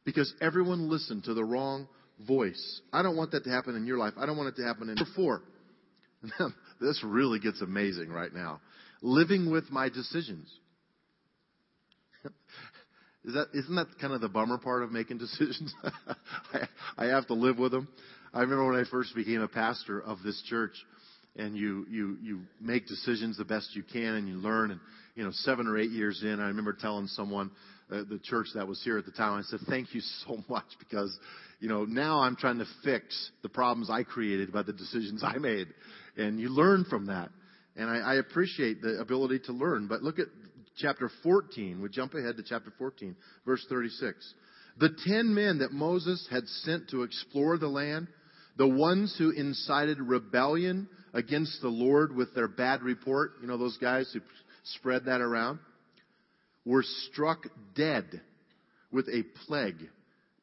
Because 0.04 0.32
everyone 0.42 0.90
listened 0.90 1.24
to 1.24 1.34
the 1.34 1.44
wrong 1.44 1.88
voice. 2.28 2.82
I 2.94 3.02
don't 3.02 3.18
want 3.18 3.32
that 3.32 3.44
to 3.46 3.50
happen 3.50 3.76
in 3.76 3.88
your 3.88 3.98
life. 3.98 4.14
I 4.18 4.26
don't 4.26 4.38
want 4.38 4.50
it 4.50 4.62
to 4.62 4.68
happen 4.68 4.90
in 4.90 4.96
number 4.96 5.10
four. 5.16 5.42
this 6.80 7.04
really 7.04 7.40
gets 7.40 7.62
amazing 7.62 8.10
right 8.10 8.34
now. 8.34 8.62
Living 9.02 9.52
with 9.52 9.72
my 9.72 9.90
decisions. 9.90 10.48
Is 13.26 13.34
that, 13.34 13.48
isn't 13.54 13.76
that 13.76 13.88
kind 14.00 14.14
of 14.14 14.22
the 14.22 14.30
bummer 14.30 14.60
part 14.60 14.84
of 14.84 14.92
making 14.92 15.18
decisions? 15.20 15.74
I, 16.54 16.68
I 16.98 17.06
have 17.06 17.28
to 17.28 17.34
live 17.34 17.58
with 17.58 17.72
them. 17.72 17.88
I 18.34 18.42
remember 18.42 18.68
when 18.68 18.76
I 18.76 18.90
first 18.90 19.16
became 19.16 19.42
a 19.42 19.48
pastor 19.48 20.00
of 20.00 20.22
this 20.24 20.42
church, 20.48 20.74
and 21.38 21.56
you 21.58 21.86
you 21.90 22.18
you 22.22 22.42
make 22.62 22.88
decisions 22.88 23.38
the 23.38 23.46
best 23.46 23.76
you 23.76 23.84
can, 23.84 24.16
and 24.16 24.28
you 24.28 24.36
learn. 24.36 24.72
And 24.72 24.80
you 25.16 25.24
know, 25.24 25.32
seven 25.32 25.68
or 25.68 25.78
eight 25.78 25.92
years 25.92 26.22
in, 26.24 26.40
I 26.40 26.48
remember 26.48 26.74
telling 26.74 27.08
someone, 27.08 27.52
uh, 27.92 28.04
the 28.10 28.20
church 28.24 28.48
that 28.56 28.68
was 28.68 28.82
here 28.84 28.98
at 28.98 29.06
the 29.06 29.12
time, 29.12 29.40
I 29.40 29.42
said, 29.44 29.62
"Thank 29.68 29.96
you 29.96 30.02
so 30.02 30.44
much 30.50 30.66
because, 30.80 31.18
you 31.60 31.70
know, 31.70 31.86
now 31.86 32.20
I'm 32.20 32.36
trying 32.36 32.60
to 32.60 32.66
fix 32.84 33.32
the 33.42 33.50
problems 33.50 33.90
I 33.90 34.04
created 34.04 34.52
by 34.52 34.64
the 34.64 34.74
decisions 34.74 35.24
I 35.24 35.38
made." 35.38 35.68
And 36.18 36.40
you 36.40 36.50
learn 36.50 36.86
from 36.86 37.08
that, 37.08 37.30
and 37.76 37.90
I, 37.90 37.98
I 37.98 38.16
appreciate 38.16 38.82
the 38.82 39.00
ability 39.00 39.40
to 39.46 39.54
learn. 39.54 39.88
But 39.88 40.04
look 40.04 40.20
at 40.20 40.28
chapter 40.78 41.10
14. 41.24 41.82
We 41.82 41.90
jump 41.90 42.14
ahead 42.14 42.38
to 42.38 42.44
chapter 42.44 42.72
14, 42.78 43.16
verse 43.46 43.66
36. 43.70 44.34
The 44.78 44.90
ten 45.06 45.34
men 45.34 45.60
that 45.60 45.72
Moses 45.72 46.28
had 46.30 46.48
sent 46.48 46.90
to 46.90 47.04
explore 47.04 47.58
the 47.58 47.68
land, 47.68 48.08
the 48.58 48.68
ones 48.68 49.16
who 49.18 49.32
incited 49.32 50.00
rebellion 50.00 50.90
against 51.14 51.62
the 51.62 51.70
Lord 51.70 52.14
with 52.14 52.34
their 52.36 52.50
bad 52.50 52.82
report, 52.82 53.34
you 53.42 53.48
know, 53.48 53.58
those 53.58 53.78
guys 53.78 54.10
who 54.14 54.20
spread 54.76 55.06
that 55.06 55.22
around, 55.22 55.60
were 56.66 56.84
struck 56.84 57.46
dead 57.76 58.22
with 58.92 59.08
a 59.08 59.24
plague 59.46 59.90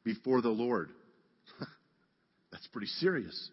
before 0.03 0.41
the 0.41 0.49
Lord. 0.49 0.89
That's 2.51 2.67
pretty 2.67 2.87
serious. 2.87 3.49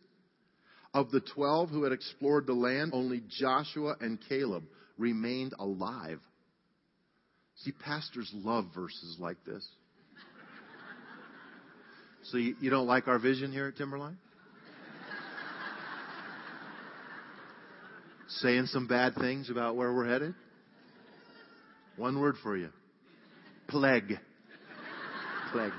Of 0.95 1.11
the 1.11 1.21
twelve 1.21 1.69
who 1.71 1.85
had 1.85 1.93
explored 1.93 2.47
the 2.47 2.55
land, 2.55 2.93
only 2.95 3.23
Joshua 3.39 3.97
and 4.01 4.19
Caleb 4.29 4.65
remained 4.99 5.55
alive. 5.59 6.21
See, 7.65 7.73
pastors 7.73 8.31
love 8.33 8.67
verses 8.75 9.17
like 9.19 9.37
this. 9.45 9.67
So 12.25 12.39
you, 12.39 12.55
you 12.61 12.71
don't 12.71 12.87
like 12.87 13.07
our 13.09 13.19
vision 13.19 13.53
here 13.53 13.69
at 13.69 13.77
Timberline? 13.77 14.17
Saying 18.29 18.67
some 18.67 18.87
bad 18.87 19.15
things 19.17 19.51
about 19.51 19.77
where 19.77 19.93
we're 19.93 20.09
headed? 20.09 20.35
One 21.97 22.21
word 22.21 22.37
for 22.43 22.57
you. 22.57 22.71
Plague. 23.69 24.19
Plague. 25.53 25.73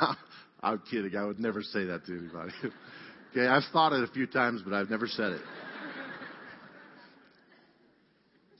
I'm 0.62 0.80
kidding. 0.90 1.16
I 1.16 1.24
would 1.24 1.40
never 1.40 1.62
say 1.62 1.86
that 1.86 2.04
to 2.06 2.12
anybody. 2.12 2.52
okay, 3.32 3.46
I've 3.46 3.64
thought 3.72 3.92
it 3.92 4.04
a 4.04 4.12
few 4.12 4.26
times, 4.26 4.62
but 4.62 4.72
I've 4.72 4.90
never 4.90 5.08
said 5.08 5.32
it. 5.32 5.40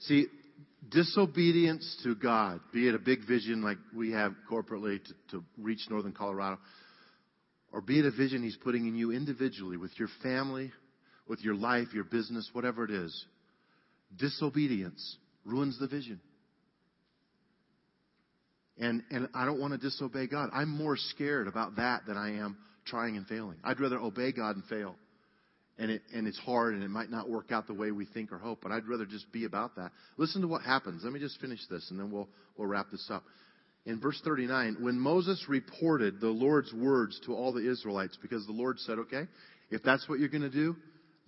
See, 0.09 0.25
disobedience 0.89 1.99
to 2.03 2.15
God, 2.15 2.61
be 2.73 2.87
it 2.87 2.95
a 2.95 2.99
big 2.99 3.27
vision 3.27 3.61
like 3.61 3.77
we 3.95 4.11
have 4.11 4.33
corporately 4.51 4.99
to, 5.05 5.13
to 5.29 5.43
reach 5.59 5.81
northern 5.87 6.13
Colorado, 6.13 6.57
or 7.71 7.81
be 7.81 7.99
it 7.99 8.05
a 8.05 8.11
vision 8.11 8.41
He's 8.41 8.57
putting 8.57 8.87
in 8.87 8.95
you 8.95 9.11
individually 9.11 9.77
with 9.77 9.91
your 9.99 10.07
family, 10.23 10.71
with 11.27 11.41
your 11.41 11.53
life, 11.53 11.89
your 11.93 12.05
business, 12.05 12.49
whatever 12.53 12.83
it 12.85 12.89
is, 12.89 13.25
disobedience 14.17 15.17
ruins 15.45 15.77
the 15.77 15.87
vision. 15.87 16.19
And, 18.79 19.03
and 19.11 19.29
I 19.35 19.45
don't 19.45 19.59
want 19.59 19.73
to 19.73 19.77
disobey 19.77 20.25
God. 20.25 20.49
I'm 20.53 20.69
more 20.69 20.97
scared 20.97 21.47
about 21.47 21.75
that 21.75 22.07
than 22.07 22.17
I 22.17 22.39
am 22.39 22.57
trying 22.87 23.15
and 23.15 23.27
failing. 23.27 23.57
I'd 23.63 23.79
rather 23.79 23.99
obey 23.99 24.31
God 24.31 24.55
and 24.55 24.65
fail 24.65 24.95
and 25.79 25.89
it 25.89 26.01
and 26.13 26.27
it's 26.27 26.37
hard 26.39 26.75
and 26.75 26.83
it 26.83 26.89
might 26.89 27.09
not 27.09 27.29
work 27.29 27.51
out 27.51 27.65
the 27.65 27.73
way 27.73 27.91
we 27.91 28.05
think 28.05 28.31
or 28.31 28.37
hope, 28.37 28.59
but 28.61 28.71
I'd 28.71 28.87
rather 28.87 29.05
just 29.05 29.31
be 29.31 29.45
about 29.45 29.75
that. 29.77 29.91
Listen 30.17 30.41
to 30.41 30.47
what 30.47 30.61
happens. 30.61 31.01
Let 31.03 31.13
me 31.13 31.19
just 31.19 31.39
finish 31.39 31.59
this 31.69 31.89
and 31.89 31.99
then 31.99 32.11
we'll 32.11 32.27
we'll 32.57 32.67
wrap 32.67 32.91
this 32.91 33.07
up. 33.09 33.23
In 33.85 33.99
verse 33.99 34.21
39, 34.23 34.77
when 34.81 34.99
Moses 34.99 35.43
reported 35.47 36.19
the 36.19 36.27
Lord's 36.27 36.71
words 36.73 37.19
to 37.25 37.33
all 37.33 37.53
the 37.53 37.67
Israelites, 37.67 38.17
because 38.21 38.45
the 38.45 38.51
Lord 38.51 38.77
said, 38.79 38.99
okay, 38.99 39.23
if 39.71 39.81
that's 39.83 40.07
what 40.07 40.19
you're 40.19 40.29
going 40.29 40.43
to 40.43 40.49
do, 40.49 40.75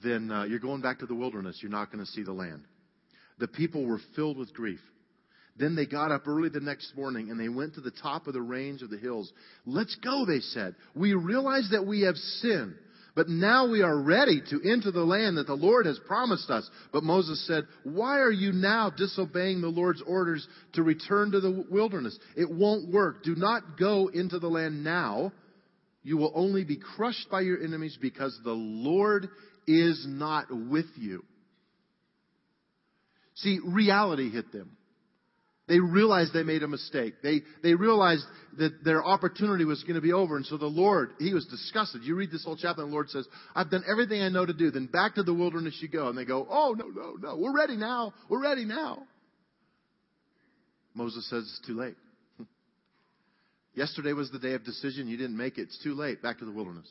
then 0.03 0.29
uh, 0.29 0.43
you're 0.43 0.59
going 0.59 0.81
back 0.81 0.99
to 0.99 1.05
the 1.05 1.15
wilderness. 1.15 1.59
You're 1.61 1.71
not 1.71 1.91
going 1.91 2.03
to 2.03 2.11
see 2.11 2.23
the 2.23 2.33
land. 2.33 2.65
The 3.39 3.47
people 3.47 3.85
were 3.85 3.99
filled 4.15 4.37
with 4.37 4.53
grief. 4.53 4.81
Then 5.57 5.75
they 5.75 5.85
got 5.85 6.11
up 6.11 6.27
early 6.27 6.49
the 6.49 6.59
next 6.59 6.95
morning 6.95 7.29
and 7.29 7.39
they 7.39 7.49
went 7.49 7.75
to 7.75 7.81
the 7.81 7.91
top 7.91 8.27
of 8.27 8.33
the 8.33 8.41
range 8.41 8.81
of 8.81 8.89
the 8.89 8.97
hills. 8.97 9.31
Let's 9.65 9.95
go, 10.03 10.25
they 10.25 10.39
said. 10.39 10.75
We 10.95 11.13
realize 11.13 11.69
that 11.71 11.85
we 11.85 12.01
have 12.01 12.15
sinned 12.15 12.75
But 13.13 13.27
now 13.27 13.69
we 13.69 13.81
are 13.81 13.97
ready 13.97 14.41
to 14.49 14.61
enter 14.69 14.91
the 14.91 15.03
land 15.03 15.37
that 15.37 15.47
the 15.47 15.53
Lord 15.53 15.85
has 15.85 15.99
promised 16.07 16.49
us. 16.49 16.69
But 16.93 17.03
Moses 17.03 17.45
said, 17.45 17.67
Why 17.83 18.19
are 18.19 18.31
you 18.31 18.53
now 18.53 18.89
disobeying 18.89 19.61
the 19.61 19.67
Lord's 19.67 20.01
orders 20.01 20.47
to 20.73 20.83
return 20.83 21.31
to 21.31 21.41
the 21.41 21.65
wilderness? 21.69 22.17
It 22.37 22.49
won't 22.49 22.89
work. 22.89 23.23
Do 23.23 23.35
not 23.35 23.77
go 23.77 24.07
into 24.07 24.39
the 24.39 24.47
land 24.47 24.83
now. 24.83 25.33
You 26.03 26.17
will 26.17 26.31
only 26.33 26.63
be 26.63 26.77
crushed 26.77 27.29
by 27.29 27.41
your 27.41 27.61
enemies 27.61 27.97
because 28.01 28.39
the 28.43 28.53
Lord 28.53 29.27
is 29.67 30.05
not 30.07 30.47
with 30.49 30.87
you. 30.95 31.23
See, 33.35 33.59
reality 33.63 34.31
hit 34.31 34.51
them. 34.51 34.77
They 35.71 35.79
realized 35.79 36.33
they 36.33 36.43
made 36.43 36.63
a 36.63 36.67
mistake. 36.67 37.13
They, 37.23 37.43
they 37.63 37.75
realized 37.75 38.25
that 38.57 38.83
their 38.83 39.01
opportunity 39.01 39.63
was 39.63 39.81
going 39.83 39.95
to 39.95 40.01
be 40.01 40.11
over. 40.11 40.35
And 40.35 40.45
so 40.45 40.57
the 40.57 40.65
Lord, 40.65 41.13
He 41.17 41.33
was 41.33 41.45
disgusted. 41.45 42.03
You 42.03 42.15
read 42.15 42.29
this 42.29 42.43
whole 42.43 42.57
chapter 42.57 42.81
and 42.81 42.91
the 42.91 42.93
Lord 42.93 43.09
says, 43.09 43.25
I've 43.55 43.71
done 43.71 43.85
everything 43.89 44.21
I 44.21 44.27
know 44.27 44.45
to 44.45 44.51
do. 44.51 44.69
Then 44.69 44.87
back 44.87 45.15
to 45.15 45.23
the 45.23 45.33
wilderness 45.33 45.79
you 45.81 45.87
go. 45.87 46.09
And 46.09 46.17
they 46.17 46.25
go, 46.25 46.45
oh, 46.49 46.75
no, 46.77 46.87
no, 46.87 47.13
no. 47.13 47.37
We're 47.37 47.55
ready 47.55 47.77
now. 47.77 48.13
We're 48.27 48.43
ready 48.43 48.65
now. 48.65 49.03
Moses 50.93 51.29
says 51.29 51.43
it's 51.43 51.65
too 51.65 51.79
late. 51.79 51.95
Yesterday 53.73 54.11
was 54.11 54.29
the 54.29 54.39
day 54.39 54.55
of 54.55 54.65
decision. 54.65 55.07
You 55.07 55.15
didn't 55.15 55.37
make 55.37 55.57
it. 55.57 55.61
It's 55.61 55.81
too 55.81 55.93
late. 55.93 56.21
Back 56.21 56.39
to 56.39 56.45
the 56.45 56.51
wilderness. 56.51 56.89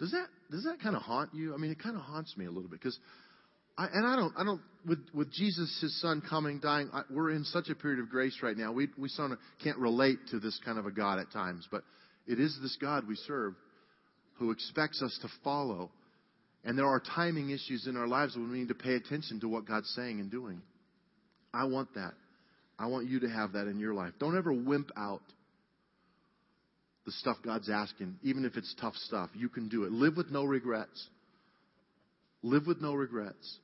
Does 0.00 0.10
that, 0.10 0.26
does 0.50 0.64
that 0.64 0.80
kind 0.82 0.96
of 0.96 1.02
haunt 1.02 1.30
you? 1.32 1.54
I 1.54 1.58
mean, 1.58 1.70
it 1.70 1.80
kind 1.80 1.94
of 1.94 2.02
haunts 2.02 2.36
me 2.36 2.46
a 2.46 2.50
little 2.50 2.68
bit 2.68 2.80
because 2.80 2.98
I, 3.78 3.86
and 3.92 4.06
I 4.06 4.16
don't, 4.16 4.32
I 4.36 4.44
don't, 4.44 4.60
with, 4.86 5.00
with 5.12 5.32
Jesus, 5.32 5.78
his 5.80 6.00
son 6.00 6.22
coming, 6.28 6.60
dying, 6.60 6.88
I, 6.92 7.02
we're 7.10 7.30
in 7.30 7.44
such 7.44 7.68
a 7.68 7.74
period 7.74 8.00
of 8.00 8.08
grace 8.08 8.38
right 8.42 8.56
now. 8.56 8.72
We, 8.72 8.88
we 8.96 9.08
sort 9.08 9.32
of 9.32 9.38
can't 9.62 9.78
relate 9.78 10.18
to 10.30 10.38
this 10.38 10.58
kind 10.64 10.78
of 10.78 10.86
a 10.86 10.90
God 10.90 11.18
at 11.18 11.30
times, 11.32 11.66
but 11.70 11.82
it 12.26 12.40
is 12.40 12.58
this 12.62 12.76
God 12.80 13.06
we 13.06 13.16
serve 13.26 13.54
who 14.38 14.50
expects 14.50 15.02
us 15.02 15.18
to 15.22 15.28
follow. 15.44 15.90
And 16.64 16.78
there 16.78 16.86
are 16.86 17.00
timing 17.14 17.50
issues 17.50 17.86
in 17.86 17.96
our 17.96 18.08
lives 18.08 18.34
when 18.34 18.50
we 18.50 18.58
need 18.58 18.68
to 18.68 18.74
pay 18.74 18.94
attention 18.94 19.40
to 19.40 19.48
what 19.48 19.66
God's 19.66 19.92
saying 19.94 20.20
and 20.20 20.30
doing. 20.30 20.62
I 21.52 21.64
want 21.64 21.94
that. 21.94 22.14
I 22.78 22.86
want 22.86 23.08
you 23.08 23.20
to 23.20 23.28
have 23.28 23.52
that 23.52 23.66
in 23.66 23.78
your 23.78 23.94
life. 23.94 24.12
Don't 24.18 24.36
ever 24.36 24.52
wimp 24.52 24.90
out 24.96 25.22
the 27.06 27.12
stuff 27.12 27.36
God's 27.44 27.70
asking, 27.70 28.16
even 28.22 28.44
if 28.44 28.56
it's 28.56 28.74
tough 28.80 28.94
stuff. 28.94 29.30
You 29.34 29.48
can 29.48 29.68
do 29.68 29.84
it. 29.84 29.92
Live 29.92 30.16
with 30.16 30.30
no 30.30 30.44
regrets. 30.44 31.08
Live 32.42 32.66
with 32.66 32.80
no 32.80 32.94
regrets. 32.94 33.58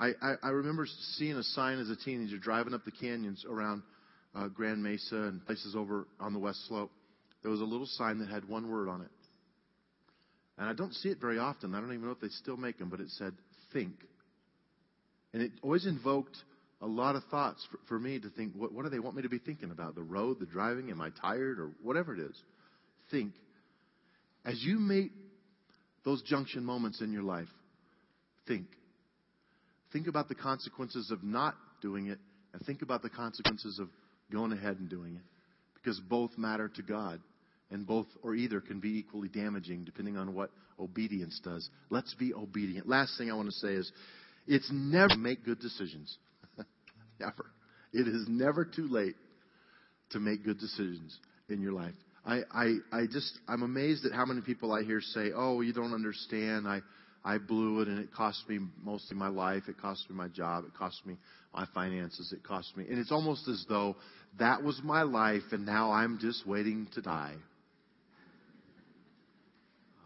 I, 0.00 0.12
I, 0.22 0.34
I 0.44 0.48
remember 0.48 0.86
seeing 1.18 1.36
a 1.36 1.42
sign 1.42 1.78
as 1.78 1.90
a 1.90 1.96
teenager 1.96 2.38
driving 2.38 2.72
up 2.72 2.86
the 2.86 2.90
canyons 2.90 3.44
around 3.48 3.82
uh, 4.34 4.48
Grand 4.48 4.82
Mesa 4.82 5.16
and 5.16 5.44
places 5.44 5.76
over 5.76 6.06
on 6.18 6.32
the 6.32 6.38
West 6.38 6.66
Slope. 6.68 6.90
There 7.42 7.50
was 7.50 7.60
a 7.60 7.64
little 7.64 7.86
sign 7.86 8.18
that 8.20 8.30
had 8.30 8.48
one 8.48 8.70
word 8.70 8.88
on 8.88 9.02
it. 9.02 9.10
And 10.56 10.68
I 10.68 10.72
don't 10.72 10.94
see 10.94 11.10
it 11.10 11.20
very 11.20 11.38
often. 11.38 11.74
I 11.74 11.80
don't 11.80 11.92
even 11.92 12.06
know 12.06 12.12
if 12.12 12.20
they 12.20 12.28
still 12.28 12.56
make 12.56 12.78
them, 12.78 12.88
but 12.88 13.00
it 13.00 13.10
said, 13.10 13.34
think. 13.72 13.92
And 15.34 15.42
it 15.42 15.52
always 15.62 15.86
invoked 15.86 16.36
a 16.80 16.86
lot 16.86 17.14
of 17.14 17.22
thoughts 17.24 17.66
for, 17.70 17.78
for 17.86 17.98
me 17.98 18.18
to 18.18 18.30
think, 18.30 18.54
what, 18.56 18.72
what 18.72 18.84
do 18.84 18.90
they 18.90 18.98
want 18.98 19.16
me 19.16 19.22
to 19.22 19.28
be 19.28 19.38
thinking 19.38 19.70
about? 19.70 19.94
The 19.94 20.02
road, 20.02 20.38
the 20.40 20.46
driving, 20.46 20.90
am 20.90 21.00
I 21.00 21.10
tired, 21.10 21.58
or 21.58 21.72
whatever 21.82 22.14
it 22.14 22.20
is? 22.20 22.36
Think. 23.10 23.32
As 24.46 24.62
you 24.62 24.78
meet 24.78 25.12
those 26.06 26.22
junction 26.22 26.64
moments 26.64 27.02
in 27.02 27.12
your 27.12 27.22
life, 27.22 27.48
think. 28.46 28.66
Think 29.92 30.06
about 30.06 30.28
the 30.28 30.34
consequences 30.34 31.10
of 31.10 31.22
not 31.22 31.54
doing 31.82 32.06
it, 32.06 32.18
and 32.52 32.62
think 32.62 32.82
about 32.82 33.02
the 33.02 33.10
consequences 33.10 33.78
of 33.78 33.88
going 34.30 34.52
ahead 34.52 34.78
and 34.78 34.88
doing 34.88 35.16
it. 35.16 35.22
Because 35.74 36.00
both 36.00 36.36
matter 36.36 36.68
to 36.68 36.82
God, 36.82 37.20
and 37.70 37.86
both 37.86 38.06
or 38.22 38.34
either 38.34 38.60
can 38.60 38.80
be 38.80 38.98
equally 38.98 39.28
damaging 39.28 39.84
depending 39.84 40.16
on 40.16 40.34
what 40.34 40.50
obedience 40.78 41.40
does. 41.42 41.68
Let's 41.88 42.14
be 42.14 42.34
obedient. 42.34 42.88
Last 42.88 43.16
thing 43.16 43.30
I 43.30 43.34
want 43.34 43.48
to 43.48 43.54
say 43.54 43.74
is 43.74 43.90
it's 44.46 44.68
never 44.72 45.16
make 45.16 45.44
good 45.44 45.60
decisions. 45.60 46.16
never. 47.20 47.46
It 47.92 48.08
is 48.08 48.26
never 48.28 48.64
too 48.64 48.88
late 48.88 49.16
to 50.10 50.18
make 50.18 50.44
good 50.44 50.58
decisions 50.58 51.16
in 51.48 51.60
your 51.60 51.72
life. 51.72 51.94
I, 52.24 52.40
I, 52.52 52.74
I 52.92 53.06
just, 53.10 53.38
I'm 53.48 53.62
amazed 53.62 54.04
at 54.04 54.12
how 54.12 54.24
many 54.26 54.40
people 54.42 54.72
I 54.72 54.82
hear 54.82 55.00
say, 55.00 55.30
oh, 55.34 55.60
you 55.60 55.72
don't 55.72 55.94
understand. 55.94 56.66
I, 56.66 56.80
I 57.24 57.38
blew 57.38 57.80
it 57.80 57.88
and 57.88 57.98
it 57.98 58.12
cost 58.12 58.48
me 58.48 58.60
most 58.82 59.10
of 59.10 59.16
my 59.16 59.28
life. 59.28 59.64
It 59.68 59.78
cost 59.78 60.08
me 60.08 60.16
my 60.16 60.28
job. 60.28 60.64
It 60.64 60.74
cost 60.78 61.04
me 61.04 61.16
my 61.54 61.66
finances. 61.74 62.32
It 62.32 62.42
cost 62.42 62.76
me. 62.76 62.86
And 62.88 62.98
it's 62.98 63.12
almost 63.12 63.46
as 63.48 63.64
though 63.68 63.96
that 64.38 64.62
was 64.62 64.80
my 64.82 65.02
life 65.02 65.42
and 65.52 65.66
now 65.66 65.92
I'm 65.92 66.18
just 66.18 66.46
waiting 66.46 66.88
to 66.94 67.02
die. 67.02 67.34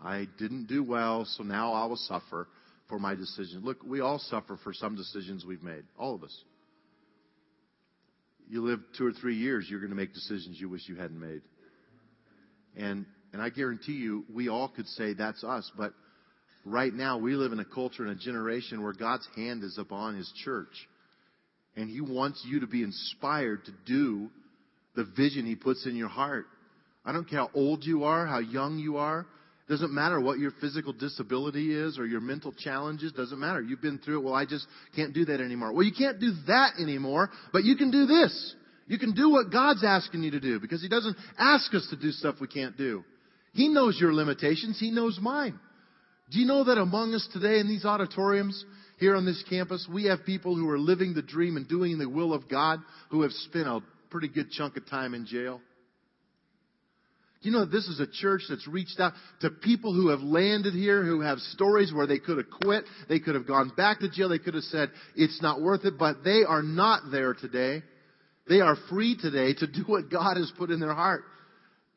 I 0.03 0.27
didn't 0.39 0.67
do 0.67 0.83
well, 0.83 1.25
so 1.25 1.43
now 1.43 1.73
I 1.73 1.87
will 1.87 1.97
suffer 1.97 2.47
for 2.89 2.99
my 2.99 3.15
decision. 3.15 3.63
Look, 3.65 3.83
we 3.83 4.01
all 4.01 4.19
suffer 4.19 4.59
for 4.63 4.75
some 4.75 4.97
decisions 4.97 5.45
we've 5.47 5.63
made. 5.63 5.85
All 5.99 6.15
of 6.15 6.23
us. 6.23 6.37
You 8.47 8.63
live 8.63 8.81
two 8.99 9.07
or 9.07 9.13
three 9.13 9.37
years, 9.37 9.67
you're 9.71 9.81
going 9.81 9.91
to 9.91 9.97
make 9.97 10.13
decisions 10.13 10.61
you 10.61 10.69
wish 10.69 10.83
you 10.87 10.97
hadn't 10.97 11.19
made. 11.19 11.41
And, 12.77 13.07
and 13.33 13.41
I 13.41 13.49
guarantee 13.49 13.93
you, 13.93 14.25
we 14.33 14.49
all 14.49 14.69
could 14.69 14.87
say 14.89 15.15
that's 15.15 15.43
us, 15.43 15.71
but 15.79 15.95
right 16.65 16.93
now 16.93 17.19
we 17.19 17.35
live 17.35 17.53
in 17.53 17.61
a 17.61 17.65
culture 17.65 18.05
and 18.05 18.13
a 18.13 18.23
generation 18.23 18.83
where 18.83 18.93
God's 18.93 19.27
hand 19.37 19.63
is 19.63 19.79
upon 19.79 20.17
His 20.17 20.31
church. 20.45 20.89
And 21.77 21.91
He 21.91 22.01
wants 22.01 22.45
you 22.47 22.61
to 22.61 22.67
be 22.67 22.83
inspired 22.83 23.65
to 23.65 23.73
do 23.87 24.31
the 24.95 25.05
vision 25.17 25.47
He 25.47 25.57
puts 25.57 25.87
in 25.87 25.97
your 25.97 26.09
heart. 26.09 26.47
I 27.05 27.13
don't 27.13 27.29
care 27.29 27.41
how 27.41 27.51
old 27.55 27.85
you 27.85 28.05
are, 28.05 28.27
how 28.27 28.39
young 28.39 28.79
you 28.79 28.97
are. 28.97 29.27
It 29.67 29.73
doesn't 29.73 29.93
matter 29.93 30.21
what 30.21 30.39
your 30.39 30.53
physical 30.61 30.93
disability 30.93 31.75
is 31.75 31.99
or 31.99 32.07
your 32.07 32.21
mental 32.21 32.53
challenges. 32.53 33.13
Doesn't 33.13 33.39
matter. 33.39 33.63
You've 33.63 33.81
been 33.81 33.99
through 33.99 34.19
it. 34.19 34.25
Well, 34.25 34.35
I 34.35 34.45
just 34.45 34.67
can't 34.95 35.15
do 35.15 35.25
that 35.27 35.41
anymore. 35.41 35.73
Well, 35.73 35.85
you 35.85 35.93
can't 35.97 36.21
do 36.21 36.33
that 36.47 36.75
anymore, 36.79 37.31
but 37.53 37.65
you 37.65 37.77
can 37.77 37.91
do 37.91 38.07
this. 38.07 38.55
You 38.87 38.99
can 38.99 39.15
do 39.15 39.31
what 39.31 39.51
God's 39.51 39.83
asking 39.83 40.23
you 40.23 40.33
to 40.33 40.41
do 40.41 40.61
because 40.61 40.83
He 40.83 40.89
doesn't 40.89 41.17
ask 41.39 41.73
us 41.73 41.87
to 41.91 41.97
do 41.97 42.11
stuff 42.11 42.37
we 42.41 42.47
can't 42.47 42.77
do. 42.77 43.05
He 43.55 43.69
knows 43.69 43.97
your 43.99 44.13
limitations. 44.13 44.79
He 44.79 44.91
knows 44.91 45.19
mine. 45.21 45.59
Do 46.31 46.39
you 46.39 46.47
know 46.47 46.65
that 46.65 46.79
among 46.79 47.15
us 47.15 47.29
today 47.33 47.59
in 47.59 47.69
these 47.69 47.85
auditoriums 47.85 48.65
here 48.99 49.15
on 49.15 49.27
this 49.27 49.43
campus, 49.49 49.87
we 49.93 50.05
have 50.05 50.25
people 50.25 50.57
who 50.57 50.69
are 50.71 50.79
living 50.79 51.15
the 51.15 51.23
dream 51.23 51.57
and 51.57 51.69
doing 51.69 51.99
the 51.99 52.09
will 52.09 52.33
of 52.33 52.49
God 52.49 52.81
who 53.11 53.23
have 53.23 53.33
spent 53.33 53.69
a 53.69 53.81
pretty 54.11 54.29
good 54.29 54.51
chunk 54.51 54.77
of 54.77 54.87
time 54.87 55.15
in 55.15 55.27
jail? 55.27 55.61
Do 57.43 57.51
you 57.51 57.55
know 57.55 57.67
that 57.67 57.73
this 57.73 57.89
is 57.89 58.01
a 58.01 58.07
church 58.07 58.43
that's 58.49 58.67
reached 58.67 58.99
out 58.99 59.13
to 59.43 59.51
people 59.51 59.93
who 59.93 60.09
have 60.09 60.21
landed 60.21 60.73
here, 60.73 61.05
who 61.05 61.21
have 61.21 61.39
stories 61.41 61.93
where 61.93 62.07
they 62.07 62.19
could 62.19 62.39
have 62.39 62.49
quit, 62.49 62.85
they 63.07 63.21
could 63.21 63.35
have 63.35 63.47
gone 63.47 63.71
back 63.77 64.01
to 64.01 64.09
jail, 64.09 64.31
they 64.31 64.39
could 64.39 64.55
have 64.55 64.63
said, 64.65 64.91
it's 65.15 65.43
not 65.43 65.61
worth 65.61 65.85
it, 65.85 65.99
but 65.99 66.25
they 66.25 66.43
are 66.49 66.63
not 66.63 67.11
there 67.13 67.35
today. 67.35 67.83
They 68.49 68.61
are 68.61 68.77
free 68.89 69.17
today 69.21 69.53
to 69.53 69.67
do 69.67 69.83
what 69.85 70.11
God 70.11 70.39
has 70.39 70.51
put 70.57 70.71
in 70.71 70.81
their 70.81 70.95
heart. 70.95 71.25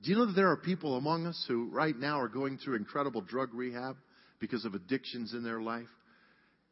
Do 0.03 0.09
you 0.09 0.17
know 0.17 0.25
that 0.25 0.35
there 0.35 0.51
are 0.51 0.57
people 0.57 0.97
among 0.97 1.25
us 1.25 1.45
who 1.47 1.69
right 1.69 1.97
now 1.97 2.19
are 2.19 2.27
going 2.27 2.57
through 2.57 2.75
incredible 2.75 3.21
drug 3.21 3.53
rehab? 3.53 3.95
Because 4.39 4.65
of 4.65 4.73
addictions 4.73 5.33
in 5.33 5.43
their 5.43 5.61
life 5.61 5.87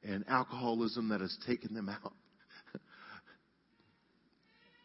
and 0.03 0.23
alcoholism 0.27 1.09
that 1.09 1.21
has 1.21 1.35
taken 1.47 1.73
them 1.73 1.89
out. 1.89 2.13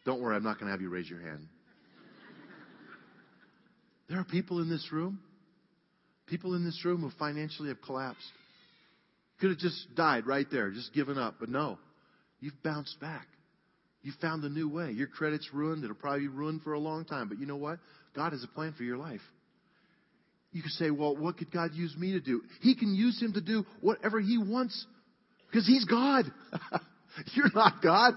Don't 0.05 0.21
worry, 0.21 0.35
I'm 0.35 0.43
not 0.43 0.55
going 0.59 0.65
to 0.67 0.71
have 0.71 0.81
you 0.81 0.89
raise 0.89 1.09
your 1.09 1.21
hand. 1.21 1.47
There 4.09 4.19
are 4.19 4.25
people 4.25 4.59
in 4.61 4.69
this 4.69 4.89
room, 4.91 5.21
people 6.27 6.53
in 6.55 6.65
this 6.65 6.83
room 6.83 6.99
who 6.99 7.11
financially 7.17 7.69
have 7.69 7.81
collapsed. 7.81 8.27
Could 9.39 9.51
have 9.51 9.59
just 9.59 9.95
died 9.95 10.27
right 10.27 10.45
there, 10.51 10.69
just 10.69 10.93
given 10.93 11.17
up. 11.17 11.35
But 11.39 11.47
no, 11.47 11.79
you've 12.41 12.61
bounced 12.61 12.99
back. 12.99 13.25
You 14.03 14.11
found 14.19 14.43
a 14.43 14.49
new 14.49 14.67
way. 14.67 14.91
Your 14.91 15.07
credit's 15.07 15.47
ruined. 15.53 15.83
It'll 15.83 15.95
probably 15.95 16.21
be 16.21 16.27
ruined 16.27 16.63
for 16.63 16.73
a 16.73 16.79
long 16.79 17.05
time. 17.05 17.29
But 17.29 17.39
you 17.39 17.45
know 17.45 17.55
what? 17.55 17.79
God 18.15 18.33
has 18.33 18.43
a 18.43 18.47
plan 18.47 18.73
for 18.73 18.83
your 18.83 18.97
life. 18.97 19.21
You 20.51 20.61
can 20.61 20.71
say, 20.71 20.91
well, 20.91 21.15
what 21.15 21.37
could 21.37 21.51
God 21.51 21.71
use 21.73 21.95
me 21.97 22.11
to 22.13 22.19
do? 22.19 22.41
He 22.61 22.75
can 22.75 22.93
use 22.93 23.21
him 23.21 23.33
to 23.33 23.41
do 23.41 23.65
whatever 23.79 24.19
he 24.19 24.37
wants 24.37 24.85
because 25.47 25.65
he's 25.65 25.85
God. 25.85 26.25
You're 27.33 27.51
not 27.53 27.81
God. 27.81 28.13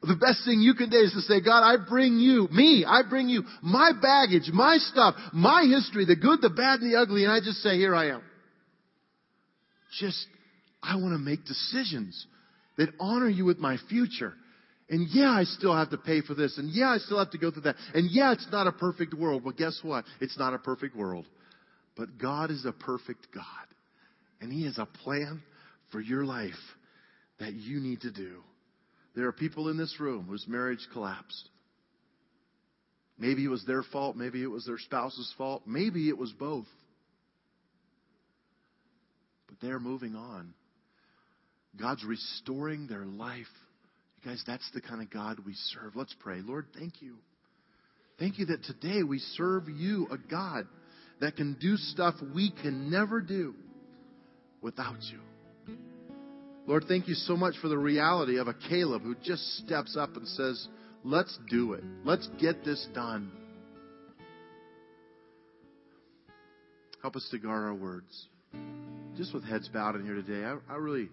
The 0.00 0.16
best 0.16 0.44
thing 0.44 0.60
you 0.60 0.74
can 0.74 0.90
do 0.90 0.96
is 0.96 1.12
to 1.12 1.20
say, 1.22 1.40
God, 1.40 1.62
I 1.62 1.76
bring 1.88 2.18
you, 2.18 2.48
me, 2.52 2.84
I 2.86 3.02
bring 3.08 3.28
you 3.28 3.42
my 3.62 3.90
baggage, 4.00 4.48
my 4.52 4.76
stuff, 4.78 5.16
my 5.32 5.64
history, 5.64 6.04
the 6.04 6.14
good, 6.14 6.40
the 6.40 6.50
bad, 6.50 6.80
and 6.80 6.92
the 6.92 6.98
ugly, 6.98 7.24
and 7.24 7.32
I 7.32 7.40
just 7.40 7.58
say, 7.58 7.76
here 7.76 7.96
I 7.96 8.10
am. 8.10 8.22
Just, 9.98 10.26
I 10.82 10.96
want 10.96 11.14
to 11.14 11.18
make 11.18 11.44
decisions 11.44 12.26
that 12.76 12.90
honor 13.00 13.28
you 13.28 13.44
with 13.44 13.58
my 13.58 13.76
future. 13.88 14.34
And 14.88 15.08
yeah, 15.10 15.30
I 15.30 15.42
still 15.44 15.76
have 15.76 15.90
to 15.90 15.98
pay 15.98 16.22
for 16.22 16.34
this. 16.34 16.56
And 16.58 16.70
yeah, 16.70 16.90
I 16.90 16.98
still 16.98 17.18
have 17.18 17.32
to 17.32 17.38
go 17.38 17.50
through 17.50 17.62
that. 17.62 17.76
And 17.92 18.08
yeah, 18.10 18.32
it's 18.32 18.46
not 18.52 18.66
a 18.66 18.72
perfect 18.72 19.14
world. 19.14 19.42
But 19.44 19.56
guess 19.56 19.80
what? 19.82 20.04
It's 20.20 20.38
not 20.38 20.54
a 20.54 20.58
perfect 20.58 20.96
world. 20.96 21.26
But 21.98 22.16
God 22.16 22.52
is 22.52 22.64
a 22.64 22.72
perfect 22.72 23.26
God. 23.34 23.44
And 24.40 24.52
He 24.52 24.64
has 24.64 24.78
a 24.78 24.86
plan 24.86 25.42
for 25.90 26.00
your 26.00 26.24
life 26.24 26.52
that 27.40 27.54
you 27.54 27.80
need 27.80 28.02
to 28.02 28.12
do. 28.12 28.36
There 29.16 29.26
are 29.26 29.32
people 29.32 29.68
in 29.68 29.76
this 29.76 29.98
room 29.98 30.26
whose 30.28 30.46
marriage 30.46 30.86
collapsed. 30.92 31.48
Maybe 33.18 33.44
it 33.44 33.48
was 33.48 33.64
their 33.66 33.82
fault. 33.82 34.14
Maybe 34.16 34.42
it 34.42 34.46
was 34.46 34.64
their 34.64 34.78
spouse's 34.78 35.34
fault. 35.36 35.62
Maybe 35.66 36.08
it 36.08 36.16
was 36.16 36.32
both. 36.32 36.66
but 39.48 39.66
they're 39.66 39.80
moving 39.80 40.14
on. 40.14 40.54
God's 41.80 42.04
restoring 42.04 42.86
their 42.86 43.04
life. 43.04 43.46
You 44.22 44.30
guys, 44.30 44.42
that's 44.46 44.68
the 44.72 44.80
kind 44.80 45.00
of 45.00 45.10
God 45.10 45.38
we 45.44 45.54
serve. 45.54 45.96
Let's 45.96 46.14
pray. 46.20 46.40
Lord, 46.44 46.66
thank 46.78 47.02
you. 47.02 47.16
Thank 48.18 48.38
you 48.38 48.46
that 48.46 48.64
today 48.64 49.02
we 49.02 49.18
serve 49.18 49.68
you, 49.68 50.08
a 50.10 50.18
God 50.30 50.66
that 51.20 51.36
can 51.36 51.54
do 51.60 51.76
stuff 51.76 52.14
we 52.34 52.50
can 52.50 52.90
never 52.90 53.20
do 53.20 53.54
without 54.60 55.02
you. 55.12 55.18
Lord, 56.66 56.84
thank 56.86 57.08
you 57.08 57.14
so 57.14 57.36
much 57.36 57.54
for 57.62 57.68
the 57.68 57.78
reality 57.78 58.38
of 58.38 58.46
a 58.46 58.54
Caleb 58.68 59.02
who 59.02 59.14
just 59.22 59.42
steps 59.58 59.96
up 59.96 60.16
and 60.16 60.28
says, 60.28 60.68
Let's 61.04 61.38
do 61.48 61.72
it. 61.74 61.84
Let's 62.04 62.28
get 62.40 62.64
this 62.64 62.86
done. 62.92 63.30
Help 67.00 67.16
us 67.16 67.26
to 67.30 67.38
guard 67.38 67.64
our 67.64 67.74
words. 67.74 68.26
Just 69.16 69.32
with 69.32 69.44
heads 69.44 69.68
bowed 69.68 69.94
in 69.94 70.04
here 70.04 70.14
today, 70.14 70.44
I, 70.44 70.56
I 70.72 70.76
really, 70.76 71.08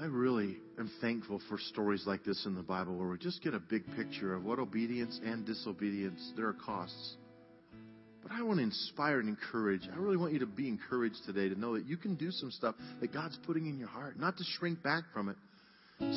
I 0.00 0.04
really 0.06 0.56
am 0.78 0.90
thankful 1.00 1.40
for 1.48 1.58
stories 1.58 2.04
like 2.06 2.24
this 2.24 2.46
in 2.46 2.54
the 2.54 2.62
Bible 2.62 2.96
where 2.96 3.08
we 3.08 3.18
just 3.18 3.42
get 3.42 3.54
a 3.54 3.60
big 3.60 3.84
picture 3.96 4.34
of 4.34 4.44
what 4.44 4.58
obedience 4.58 5.20
and 5.24 5.44
disobedience, 5.44 6.32
there 6.36 6.46
are 6.46 6.54
costs. 6.54 7.16
But 8.28 8.36
I 8.36 8.42
want 8.42 8.58
to 8.58 8.64
inspire 8.64 9.20
and 9.20 9.28
encourage. 9.28 9.88
I 9.92 9.96
really 9.98 10.16
want 10.16 10.32
you 10.32 10.40
to 10.40 10.46
be 10.46 10.68
encouraged 10.68 11.18
today 11.26 11.48
to 11.48 11.58
know 11.58 11.74
that 11.74 11.86
you 11.86 11.96
can 11.96 12.14
do 12.14 12.30
some 12.30 12.50
stuff 12.50 12.74
that 13.00 13.12
God's 13.12 13.38
putting 13.46 13.66
in 13.66 13.78
your 13.78 13.88
heart, 13.88 14.18
not 14.18 14.36
to 14.36 14.44
shrink 14.58 14.82
back 14.82 15.04
from 15.12 15.28
it. 15.28 15.36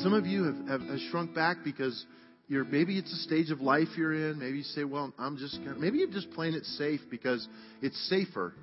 Some 0.02 0.14
of 0.14 0.26
you 0.26 0.44
have, 0.44 0.68
have, 0.68 0.82
have 0.82 1.00
shrunk 1.10 1.34
back 1.34 1.58
because 1.64 2.06
you're 2.48 2.66
maybe 2.66 2.98
it's 2.98 3.12
a 3.12 3.24
stage 3.24 3.50
of 3.50 3.62
life 3.62 3.88
you're 3.98 4.14
in. 4.14 4.40
Maybe 4.40 4.58
you 4.58 4.64
say, 4.64 4.84
"Well, 4.84 5.12
I'm 5.18 5.38
just 5.38 5.58
gonna, 5.58 5.80
maybe 5.80 5.98
you're 6.00 6.12
just 6.12 6.30
playing 6.32 6.54
it 6.54 6.66
safe 6.66 7.00
because 7.10 7.48
it's 7.82 7.98
safer." 8.10 8.54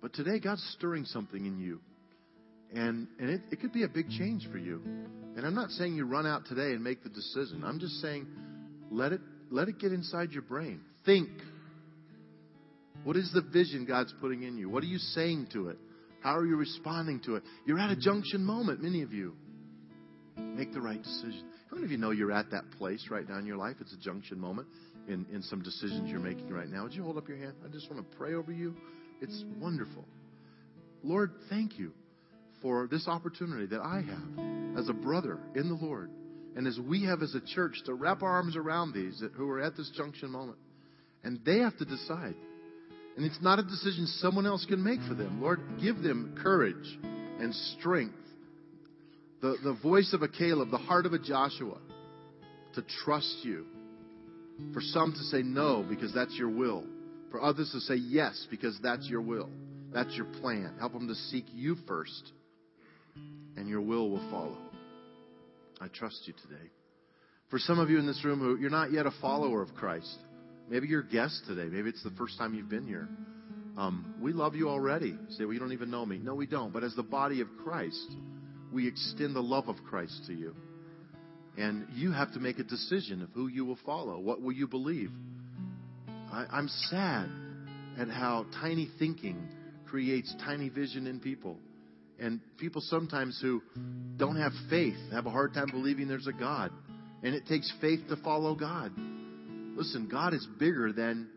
But 0.00 0.14
today, 0.14 0.38
God's 0.38 0.62
stirring 0.78 1.04
something 1.04 1.44
in 1.44 1.58
you, 1.58 1.80
and 2.72 3.08
and 3.18 3.28
it, 3.28 3.40
it 3.50 3.60
could 3.60 3.72
be 3.72 3.82
a 3.82 3.88
big 3.88 4.08
change 4.08 4.48
for 4.50 4.58
you. 4.58 4.80
And 5.36 5.44
I'm 5.44 5.54
not 5.54 5.70
saying 5.70 5.96
you 5.96 6.06
run 6.06 6.26
out 6.26 6.46
today 6.46 6.72
and 6.72 6.82
make 6.82 7.02
the 7.02 7.10
decision. 7.10 7.62
I'm 7.64 7.78
just 7.78 8.00
saying, 8.00 8.26
let 8.90 9.12
it 9.12 9.20
let 9.50 9.68
it 9.68 9.78
get 9.78 9.92
inside 9.92 10.30
your 10.30 10.42
brain. 10.42 10.80
Think. 11.08 11.30
What 13.02 13.16
is 13.16 13.30
the 13.32 13.40
vision 13.40 13.86
God's 13.86 14.12
putting 14.20 14.42
in 14.42 14.58
you? 14.58 14.68
What 14.68 14.82
are 14.82 14.86
you 14.88 14.98
saying 14.98 15.48
to 15.54 15.68
it? 15.68 15.78
How 16.20 16.36
are 16.36 16.44
you 16.44 16.56
responding 16.56 17.20
to 17.24 17.36
it? 17.36 17.44
You're 17.64 17.78
at 17.78 17.90
a 17.90 17.96
junction 17.96 18.44
moment, 18.44 18.82
many 18.82 19.00
of 19.00 19.10
you. 19.10 19.34
Make 20.36 20.74
the 20.74 20.82
right 20.82 21.02
decision. 21.02 21.44
How 21.70 21.76
many 21.76 21.86
of 21.86 21.92
you 21.92 21.96
know 21.96 22.10
you're 22.10 22.30
at 22.30 22.50
that 22.50 22.70
place 22.72 23.06
right 23.10 23.26
now 23.26 23.38
in 23.38 23.46
your 23.46 23.56
life? 23.56 23.76
It's 23.80 23.94
a 23.94 23.96
junction 23.96 24.38
moment 24.38 24.68
in, 25.08 25.24
in 25.32 25.40
some 25.40 25.62
decisions 25.62 26.10
you're 26.10 26.20
making 26.20 26.50
right 26.50 26.68
now. 26.68 26.82
Would 26.82 26.92
you 26.92 27.04
hold 27.04 27.16
up 27.16 27.26
your 27.26 27.38
hand? 27.38 27.54
I 27.64 27.68
just 27.68 27.90
want 27.90 28.06
to 28.06 28.16
pray 28.18 28.34
over 28.34 28.52
you. 28.52 28.76
It's 29.22 29.46
wonderful. 29.58 30.04
Lord, 31.02 31.32
thank 31.48 31.78
you 31.78 31.92
for 32.60 32.86
this 32.86 33.08
opportunity 33.08 33.64
that 33.68 33.80
I 33.80 34.02
have 34.02 34.78
as 34.78 34.90
a 34.90 34.92
brother 34.92 35.38
in 35.54 35.70
the 35.70 35.86
Lord 35.86 36.10
and 36.54 36.66
as 36.66 36.78
we 36.78 37.06
have 37.06 37.22
as 37.22 37.34
a 37.34 37.40
church 37.54 37.76
to 37.86 37.94
wrap 37.94 38.22
our 38.22 38.30
arms 38.30 38.56
around 38.56 38.92
these 38.92 39.22
who 39.38 39.48
are 39.48 39.62
at 39.62 39.74
this 39.74 39.90
junction 39.96 40.30
moment. 40.30 40.58
And 41.24 41.40
they 41.44 41.58
have 41.58 41.76
to 41.78 41.84
decide. 41.84 42.36
And 43.16 43.26
it's 43.26 43.42
not 43.42 43.58
a 43.58 43.62
decision 43.62 44.06
someone 44.06 44.46
else 44.46 44.64
can 44.64 44.82
make 44.82 45.00
for 45.08 45.14
them. 45.14 45.42
Lord, 45.42 45.60
give 45.80 45.98
them 45.98 46.38
courage 46.40 46.98
and 47.40 47.54
strength 47.78 48.14
the, 49.40 49.56
the 49.62 49.74
voice 49.74 50.12
of 50.12 50.22
a 50.22 50.28
Caleb, 50.28 50.70
the 50.70 50.78
heart 50.78 51.06
of 51.06 51.12
a 51.12 51.18
Joshua, 51.18 51.78
to 52.74 52.84
trust 53.04 53.38
you. 53.42 53.66
For 54.74 54.80
some 54.80 55.12
to 55.12 55.18
say 55.18 55.42
no 55.42 55.86
because 55.88 56.12
that's 56.12 56.34
your 56.36 56.50
will. 56.50 56.84
For 57.30 57.40
others 57.40 57.70
to 57.72 57.80
say 57.80 57.94
yes 57.94 58.46
because 58.50 58.78
that's 58.82 59.06
your 59.08 59.20
will. 59.20 59.48
That's 59.92 60.14
your 60.16 60.26
plan. 60.26 60.74
Help 60.80 60.92
them 60.92 61.08
to 61.08 61.14
seek 61.14 61.44
you 61.54 61.76
first, 61.86 62.32
and 63.56 63.68
your 63.68 63.80
will 63.80 64.10
will 64.10 64.30
follow. 64.30 64.58
I 65.80 65.88
trust 65.88 66.22
you 66.26 66.34
today. 66.42 66.70
For 67.50 67.58
some 67.58 67.78
of 67.78 67.88
you 67.88 67.98
in 67.98 68.06
this 68.06 68.22
room 68.24 68.40
who 68.40 68.56
you're 68.58 68.68
not 68.68 68.92
yet 68.92 69.06
a 69.06 69.12
follower 69.22 69.62
of 69.62 69.74
Christ, 69.74 70.18
maybe 70.68 70.86
you're 70.88 71.00
a 71.00 71.08
guest 71.08 71.42
today. 71.46 71.64
Maybe 71.64 71.88
it's 71.88 72.02
the 72.02 72.10
first 72.12 72.38
time 72.38 72.54
you've 72.54 72.68
been 72.68 72.86
here. 72.86 73.08
Um, 73.76 74.14
we 74.20 74.32
love 74.32 74.54
you 74.56 74.68
already. 74.68 75.10
You 75.10 75.18
say, 75.30 75.44
well, 75.44 75.54
you 75.54 75.60
don't 75.60 75.72
even 75.72 75.90
know 75.90 76.04
me. 76.04 76.18
No, 76.18 76.34
we 76.34 76.46
don't. 76.46 76.72
But 76.72 76.82
as 76.82 76.94
the 76.94 77.02
body 77.02 77.40
of 77.40 77.48
Christ, 77.64 78.16
we 78.72 78.88
extend 78.88 79.36
the 79.36 79.42
love 79.42 79.68
of 79.68 79.76
Christ 79.88 80.24
to 80.26 80.34
you. 80.34 80.54
And 81.56 81.86
you 81.94 82.12
have 82.12 82.32
to 82.34 82.40
make 82.40 82.58
a 82.58 82.64
decision 82.64 83.22
of 83.22 83.30
who 83.30 83.48
you 83.48 83.64
will 83.64 83.78
follow. 83.86 84.18
What 84.18 84.42
will 84.42 84.52
you 84.52 84.66
believe? 84.66 85.10
I, 86.32 86.46
I'm 86.50 86.68
sad 86.68 87.28
at 87.98 88.08
how 88.08 88.46
tiny 88.60 88.88
thinking 88.98 89.48
creates 89.86 90.34
tiny 90.44 90.68
vision 90.68 91.06
in 91.06 91.20
people. 91.20 91.56
And 92.20 92.40
people 92.58 92.82
sometimes 92.84 93.38
who 93.40 93.62
don't 94.16 94.36
have 94.36 94.52
faith 94.68 94.98
have 95.12 95.26
a 95.26 95.30
hard 95.30 95.54
time 95.54 95.68
believing 95.70 96.08
there's 96.08 96.26
a 96.26 96.32
God. 96.32 96.72
And 97.22 97.34
it 97.34 97.46
takes 97.46 97.72
faith 97.80 98.00
to 98.08 98.16
follow 98.16 98.54
God. 98.54 98.92
Listen, 99.78 100.08
God 100.08 100.34
is 100.34 100.44
bigger 100.58 100.92
than 100.92 101.28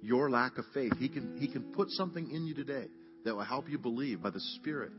your 0.00 0.30
lack 0.30 0.56
of 0.56 0.64
faith. 0.72 0.94
He 0.98 1.10
can, 1.10 1.36
he 1.38 1.46
can 1.46 1.74
put 1.74 1.90
something 1.90 2.30
in 2.30 2.46
you 2.46 2.54
today 2.54 2.86
that 3.26 3.36
will 3.36 3.44
help 3.44 3.68
you 3.68 3.76
believe 3.76 4.22
by 4.22 4.30
the 4.30 4.40
Spirit. 4.56 4.92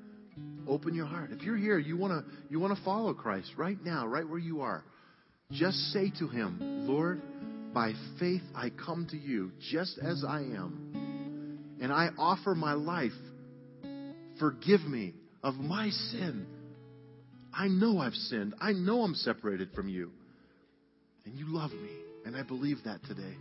Open 0.67 0.93
your 0.93 1.07
heart. 1.07 1.31
If 1.31 1.41
you're 1.41 1.57
here, 1.57 1.79
you 1.79 1.97
want 1.97 2.13
to 2.13 2.31
you 2.51 2.59
want 2.59 2.77
to 2.77 2.83
follow 2.83 3.13
Christ 3.15 3.51
right 3.57 3.77
now, 3.83 4.05
right 4.05 4.27
where 4.27 4.37
you 4.37 4.61
are. 4.61 4.83
Just 5.51 5.77
say 5.91 6.11
to 6.19 6.27
him, 6.27 6.87
"Lord, 6.87 7.21
by 7.73 7.93
faith 8.19 8.43
I 8.55 8.69
come 8.69 9.07
to 9.09 9.17
you 9.17 9.51
just 9.71 9.97
as 9.97 10.23
I 10.27 10.41
am, 10.41 11.77
and 11.81 11.91
I 11.91 12.09
offer 12.17 12.53
my 12.53 12.73
life. 12.73 13.11
Forgive 14.39 14.81
me 14.81 15.13
of 15.43 15.55
my 15.55 15.89
sin. 15.89 16.45
I 17.53 17.67
know 17.67 17.99
I've 17.99 18.13
sinned. 18.13 18.53
I 18.61 18.71
know 18.71 19.01
I'm 19.01 19.15
separated 19.15 19.71
from 19.73 19.89
you. 19.89 20.11
And 21.25 21.35
you 21.35 21.45
love 21.47 21.71
me, 21.71 22.02
and 22.25 22.35
I 22.35 22.43
believe 22.43 22.77
that 22.85 23.03
today. 23.03 23.35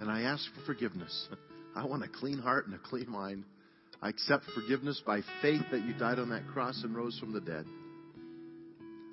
And 0.00 0.10
I 0.10 0.22
ask 0.22 0.44
for 0.54 0.60
forgiveness. 0.66 1.28
I 1.76 1.84
want 1.84 2.04
a 2.04 2.08
clean 2.08 2.38
heart 2.38 2.66
and 2.66 2.74
a 2.74 2.78
clean 2.78 3.10
mind." 3.10 3.44
I 4.00 4.10
accept 4.10 4.44
forgiveness 4.54 5.02
by 5.04 5.22
faith 5.42 5.62
that 5.72 5.84
you 5.84 5.92
died 5.92 6.20
on 6.20 6.30
that 6.30 6.46
cross 6.48 6.80
and 6.84 6.94
rose 6.94 7.18
from 7.18 7.32
the 7.32 7.40
dead. 7.40 7.66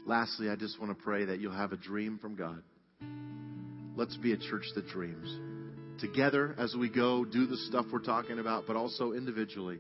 Lastly, 0.06 0.50
I 0.50 0.56
just 0.56 0.80
want 0.80 0.96
to 0.96 1.04
pray 1.04 1.26
that 1.26 1.40
you'll 1.40 1.54
have 1.54 1.72
a 1.72 1.78
dream 1.78 2.20
from 2.20 2.36
God. 2.36 2.62
Let's 3.96 4.16
be 4.18 4.34
a 4.34 4.38
church 4.38 4.66
that 4.76 4.88
dreams. 4.90 5.40
Together, 6.00 6.54
as 6.60 6.76
we 6.76 6.90
go, 6.90 7.26
do 7.26 7.48
the 7.48 7.58
stuff 7.58 7.88
we're 7.92 8.00
talking 8.00 8.38
about, 8.38 8.66
but 8.68 8.76
also 8.76 9.14
individually, 9.14 9.80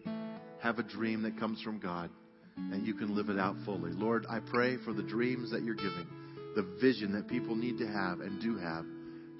have 0.64 0.80
a 0.80 0.84
dream 0.84 1.22
that 1.22 1.38
comes 1.38 1.62
from 1.62 1.80
God 1.80 2.10
and 2.58 2.88
you 2.88 2.96
can 2.96 3.16
live 3.16 3.30
it 3.30 3.38
out 3.38 3.56
fully. 3.66 3.92
Lord, 3.92 4.26
I 4.28 4.40
pray 4.40 4.78
for 4.78 4.94
the 4.94 5.04
dreams 5.04 5.52
that 5.52 5.64
you're 5.64 5.76
giving, 5.76 6.08
the 6.56 6.64
vision 6.82 7.12
that 7.14 7.28
people 7.28 7.56
need 7.56 7.78
to 7.80 7.88
have 7.88 8.22
and 8.22 8.42
do 8.42 8.58
have 8.58 8.86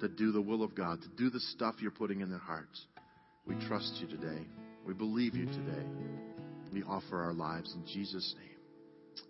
to 0.00 0.08
do 0.08 0.32
the 0.32 0.40
will 0.40 0.62
of 0.62 0.74
God, 0.74 1.00
to 1.02 1.08
do 1.16 1.30
the 1.30 1.40
stuff 1.40 1.76
you're 1.80 1.90
putting 1.90 2.20
in 2.20 2.30
their 2.30 2.38
hearts. 2.38 2.86
We 3.46 3.54
trust 3.66 3.94
you 4.00 4.06
today. 4.08 4.46
We 4.86 4.94
believe 4.94 5.34
you 5.34 5.46
today. 5.46 5.86
We 6.72 6.82
offer 6.82 7.22
our 7.22 7.32
lives 7.32 7.74
in 7.74 7.84
Jesus' 7.86 8.34
name. 8.38 8.56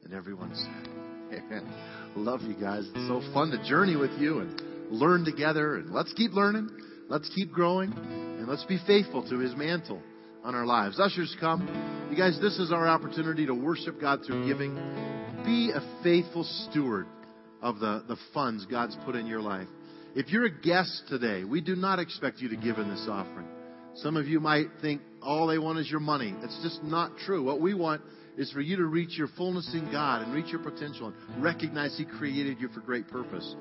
And 0.04 0.14
everyone 0.14 0.54
said, 0.54 1.38
Amen. 1.38 1.72
Love 2.16 2.42
you 2.42 2.54
guys. 2.54 2.88
It's 2.94 3.08
so 3.08 3.20
fun 3.32 3.50
to 3.50 3.68
journey 3.68 3.96
with 3.96 4.12
you 4.18 4.40
and 4.40 4.60
learn 4.90 5.24
together. 5.24 5.76
And 5.76 5.90
let's 5.90 6.12
keep 6.14 6.32
learning. 6.32 6.70
Let's 7.08 7.28
keep 7.34 7.52
growing. 7.52 7.92
And 7.92 8.46
let's 8.48 8.64
be 8.64 8.78
faithful 8.86 9.28
to 9.28 9.38
his 9.38 9.54
mantle 9.56 10.00
on 10.44 10.54
our 10.54 10.66
lives. 10.66 11.00
Ushers, 11.00 11.36
come. 11.40 11.66
You 12.10 12.16
guys, 12.16 12.38
this 12.40 12.58
is 12.58 12.72
our 12.72 12.86
opportunity 12.86 13.46
to 13.46 13.54
worship 13.54 14.00
God 14.00 14.20
through 14.24 14.46
giving. 14.46 14.74
Be 15.44 15.72
a 15.74 15.80
faithful 16.02 16.44
steward 16.44 17.06
of 17.60 17.80
the, 17.80 18.04
the 18.06 18.16
funds 18.32 18.64
God's 18.66 18.96
put 19.04 19.16
in 19.16 19.26
your 19.26 19.40
life. 19.40 19.68
If 20.16 20.30
you're 20.30 20.46
a 20.46 20.50
guest 20.50 21.02
today, 21.10 21.44
we 21.44 21.60
do 21.60 21.76
not 21.76 21.98
expect 21.98 22.38
you 22.38 22.48
to 22.48 22.56
give 22.56 22.78
in 22.78 22.88
this 22.88 23.06
offering. 23.06 23.46
Some 23.96 24.16
of 24.16 24.26
you 24.26 24.40
might 24.40 24.68
think 24.80 25.02
all 25.20 25.46
they 25.46 25.58
want 25.58 25.78
is 25.78 25.90
your 25.90 26.00
money. 26.00 26.34
It's 26.42 26.58
just 26.62 26.82
not 26.82 27.18
true. 27.18 27.44
What 27.44 27.60
we 27.60 27.74
want 27.74 28.00
is 28.38 28.50
for 28.50 28.62
you 28.62 28.76
to 28.76 28.86
reach 28.86 29.18
your 29.18 29.28
fullness 29.36 29.70
in 29.74 29.92
God 29.92 30.22
and 30.22 30.32
reach 30.32 30.46
your 30.46 30.62
potential 30.62 31.12
and 31.34 31.42
recognize 31.42 31.98
He 31.98 32.06
created 32.06 32.58
you 32.58 32.68
for 32.68 32.80
great 32.80 33.08
purpose. 33.08 33.54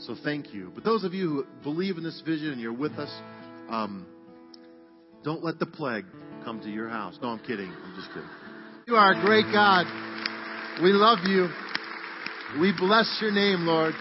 So 0.00 0.14
thank 0.22 0.52
you. 0.52 0.70
But 0.74 0.84
those 0.84 1.02
of 1.02 1.14
you 1.14 1.28
who 1.28 1.46
believe 1.62 1.96
in 1.96 2.04
this 2.04 2.20
vision 2.26 2.52
and 2.52 2.60
you're 2.60 2.74
with 2.74 2.92
us, 2.92 3.10
um, 3.70 4.04
don't 5.24 5.42
let 5.42 5.58
the 5.58 5.66
plague 5.66 6.04
come 6.44 6.60
to 6.60 6.68
your 6.68 6.90
house. 6.90 7.16
No, 7.22 7.28
I'm 7.28 7.38
kidding. 7.38 7.72
I'm 7.72 7.94
just 7.96 8.08
kidding. 8.08 8.28
You 8.86 8.96
are 8.96 9.12
a 9.12 9.24
great 9.24 9.46
God. 9.50 9.86
We 10.82 10.92
love 10.92 11.20
you. 11.24 11.48
We 12.60 12.74
bless 12.78 13.18
your 13.22 13.32
name, 13.32 13.60
Lord. 13.60 13.94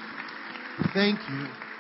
Thank 0.94 1.18
you. 1.30 1.71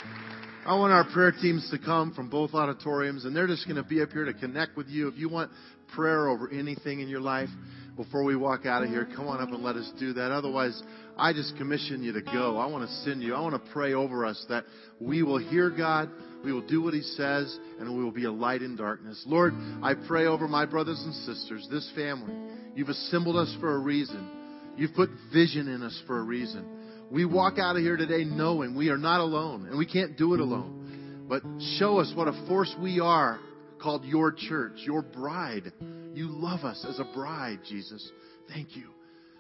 I 0.64 0.76
want 0.76 0.94
our 0.94 1.06
prayer 1.12 1.32
teams 1.32 1.68
to 1.72 1.80
come 1.80 2.14
from 2.14 2.30
both 2.30 2.54
auditoriums, 2.54 3.26
and 3.26 3.36
they're 3.36 3.48
just 3.48 3.66
going 3.68 3.82
to 3.82 3.88
be 3.88 4.00
up 4.00 4.12
here 4.12 4.26
to 4.26 4.34
connect 4.34 4.78
with 4.78 4.88
you. 4.90 5.08
If 5.08 5.18
you 5.18 5.28
want 5.28 5.50
prayer 5.96 6.28
over 6.28 6.52
anything 6.52 7.00
in 7.00 7.08
your 7.08 7.20
life, 7.20 7.50
before 7.98 8.24
we 8.24 8.36
walk 8.36 8.68
out 8.68 8.84
of 8.84 8.90
here, 8.90 9.08
come 9.16 9.28
on 9.28 9.42
up 9.42 9.50
and 9.50 9.64
let 9.64 9.76
us 9.76 9.92
do 10.00 10.14
that. 10.14 10.32
Otherwise, 10.32 10.82
I 11.18 11.34
just 11.34 11.58
commission 11.58 12.04
you 12.04 12.14
to 12.14 12.22
go. 12.22 12.60
I 12.60 12.68
want 12.68 12.88
to 12.88 12.96
send 12.98 13.24
you. 13.24 13.34
I 13.34 13.42
want 13.42 13.56
to 13.56 13.72
pray 13.72 13.94
over 13.94 14.24
us 14.24 14.46
that 14.50 14.66
we 15.00 15.24
will 15.24 15.40
hear 15.40 15.72
God, 15.72 16.12
we 16.46 16.54
will 16.54 16.66
do 16.68 16.84
what 16.84 16.94
He 16.94 17.02
says, 17.02 17.58
and 17.80 17.98
we 17.98 18.04
will 18.04 18.12
be 18.12 18.26
a 18.26 18.32
light 18.32 18.62
in 18.62 18.76
darkness. 18.76 19.24
Lord, 19.26 19.54
I 19.82 19.96
pray 20.08 20.28
over 20.28 20.48
my 20.48 20.68
brothers 20.68 21.02
and 21.04 21.14
sisters, 21.16 21.68
this 21.72 21.92
family. 21.96 22.36
You've 22.76 22.90
assembled 22.90 23.36
us 23.36 23.56
for 23.60 23.76
a 23.76 23.80
reason. 23.80 24.30
You've 24.78 24.94
put 24.94 25.10
vision 25.34 25.68
in 25.68 25.82
us 25.82 26.00
for 26.06 26.20
a 26.20 26.24
reason. 26.24 26.81
We 27.12 27.26
walk 27.26 27.60
out 27.60 27.76
of 27.76 27.82
here 27.82 27.98
today 27.98 28.24
knowing 28.24 28.74
we 28.74 28.90
are 28.90 28.98
not 28.98 29.20
alone, 29.20 29.68
and 29.68 29.78
we 29.78 29.86
can't 29.86 30.18
do 30.18 30.34
it 30.34 30.40
alone. 30.40 31.26
But 31.28 31.44
show 31.78 31.98
us 31.98 32.12
what 32.16 32.30
a 32.30 32.46
force 32.48 32.74
we 32.82 33.02
are 33.02 33.38
called 33.82 34.06
your 34.06 34.32
church, 34.32 34.74
your 34.78 35.02
bride. 35.02 35.74
You 36.14 36.30
love 36.30 36.64
us 36.64 36.86
as 36.88 37.00
a 37.00 37.14
bride, 37.14 37.60
Jesus. 37.68 38.10
Thank 38.48 38.78
you. 38.78 38.90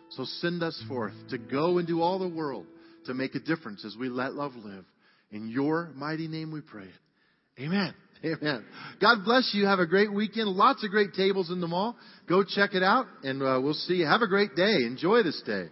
So 0.09 0.25
send 0.25 0.61
us 0.63 0.83
forth 0.89 1.13
to 1.29 1.37
go 1.37 1.81
do 1.81 2.01
all 2.01 2.19
the 2.19 2.27
world 2.27 2.65
to 3.05 3.13
make 3.13 3.35
a 3.35 3.39
difference 3.39 3.85
as 3.85 3.95
we 3.97 4.09
let 4.09 4.33
love 4.33 4.53
live. 4.55 4.83
In 5.31 5.47
your 5.47 5.91
mighty 5.95 6.27
name 6.27 6.51
we 6.51 6.59
pray 6.59 6.83
it. 6.83 7.61
Amen. 7.61 7.93
Amen. 8.25 8.65
God 8.99 9.23
bless 9.23 9.51
you. 9.53 9.65
Have 9.65 9.79
a 9.79 9.87
great 9.87 10.13
weekend. 10.13 10.49
Lots 10.49 10.83
of 10.83 10.91
great 10.91 11.13
tables 11.13 11.49
in 11.49 11.61
the 11.61 11.67
mall. 11.67 11.95
Go 12.27 12.43
check 12.43 12.73
it 12.73 12.83
out, 12.83 13.05
and 13.23 13.41
uh, 13.41 13.59
we'll 13.63 13.73
see 13.73 13.95
you. 13.95 14.05
Have 14.05 14.21
a 14.21 14.27
great 14.27 14.55
day. 14.55 14.83
Enjoy 14.85 15.23
this 15.23 15.41
day. 15.45 15.67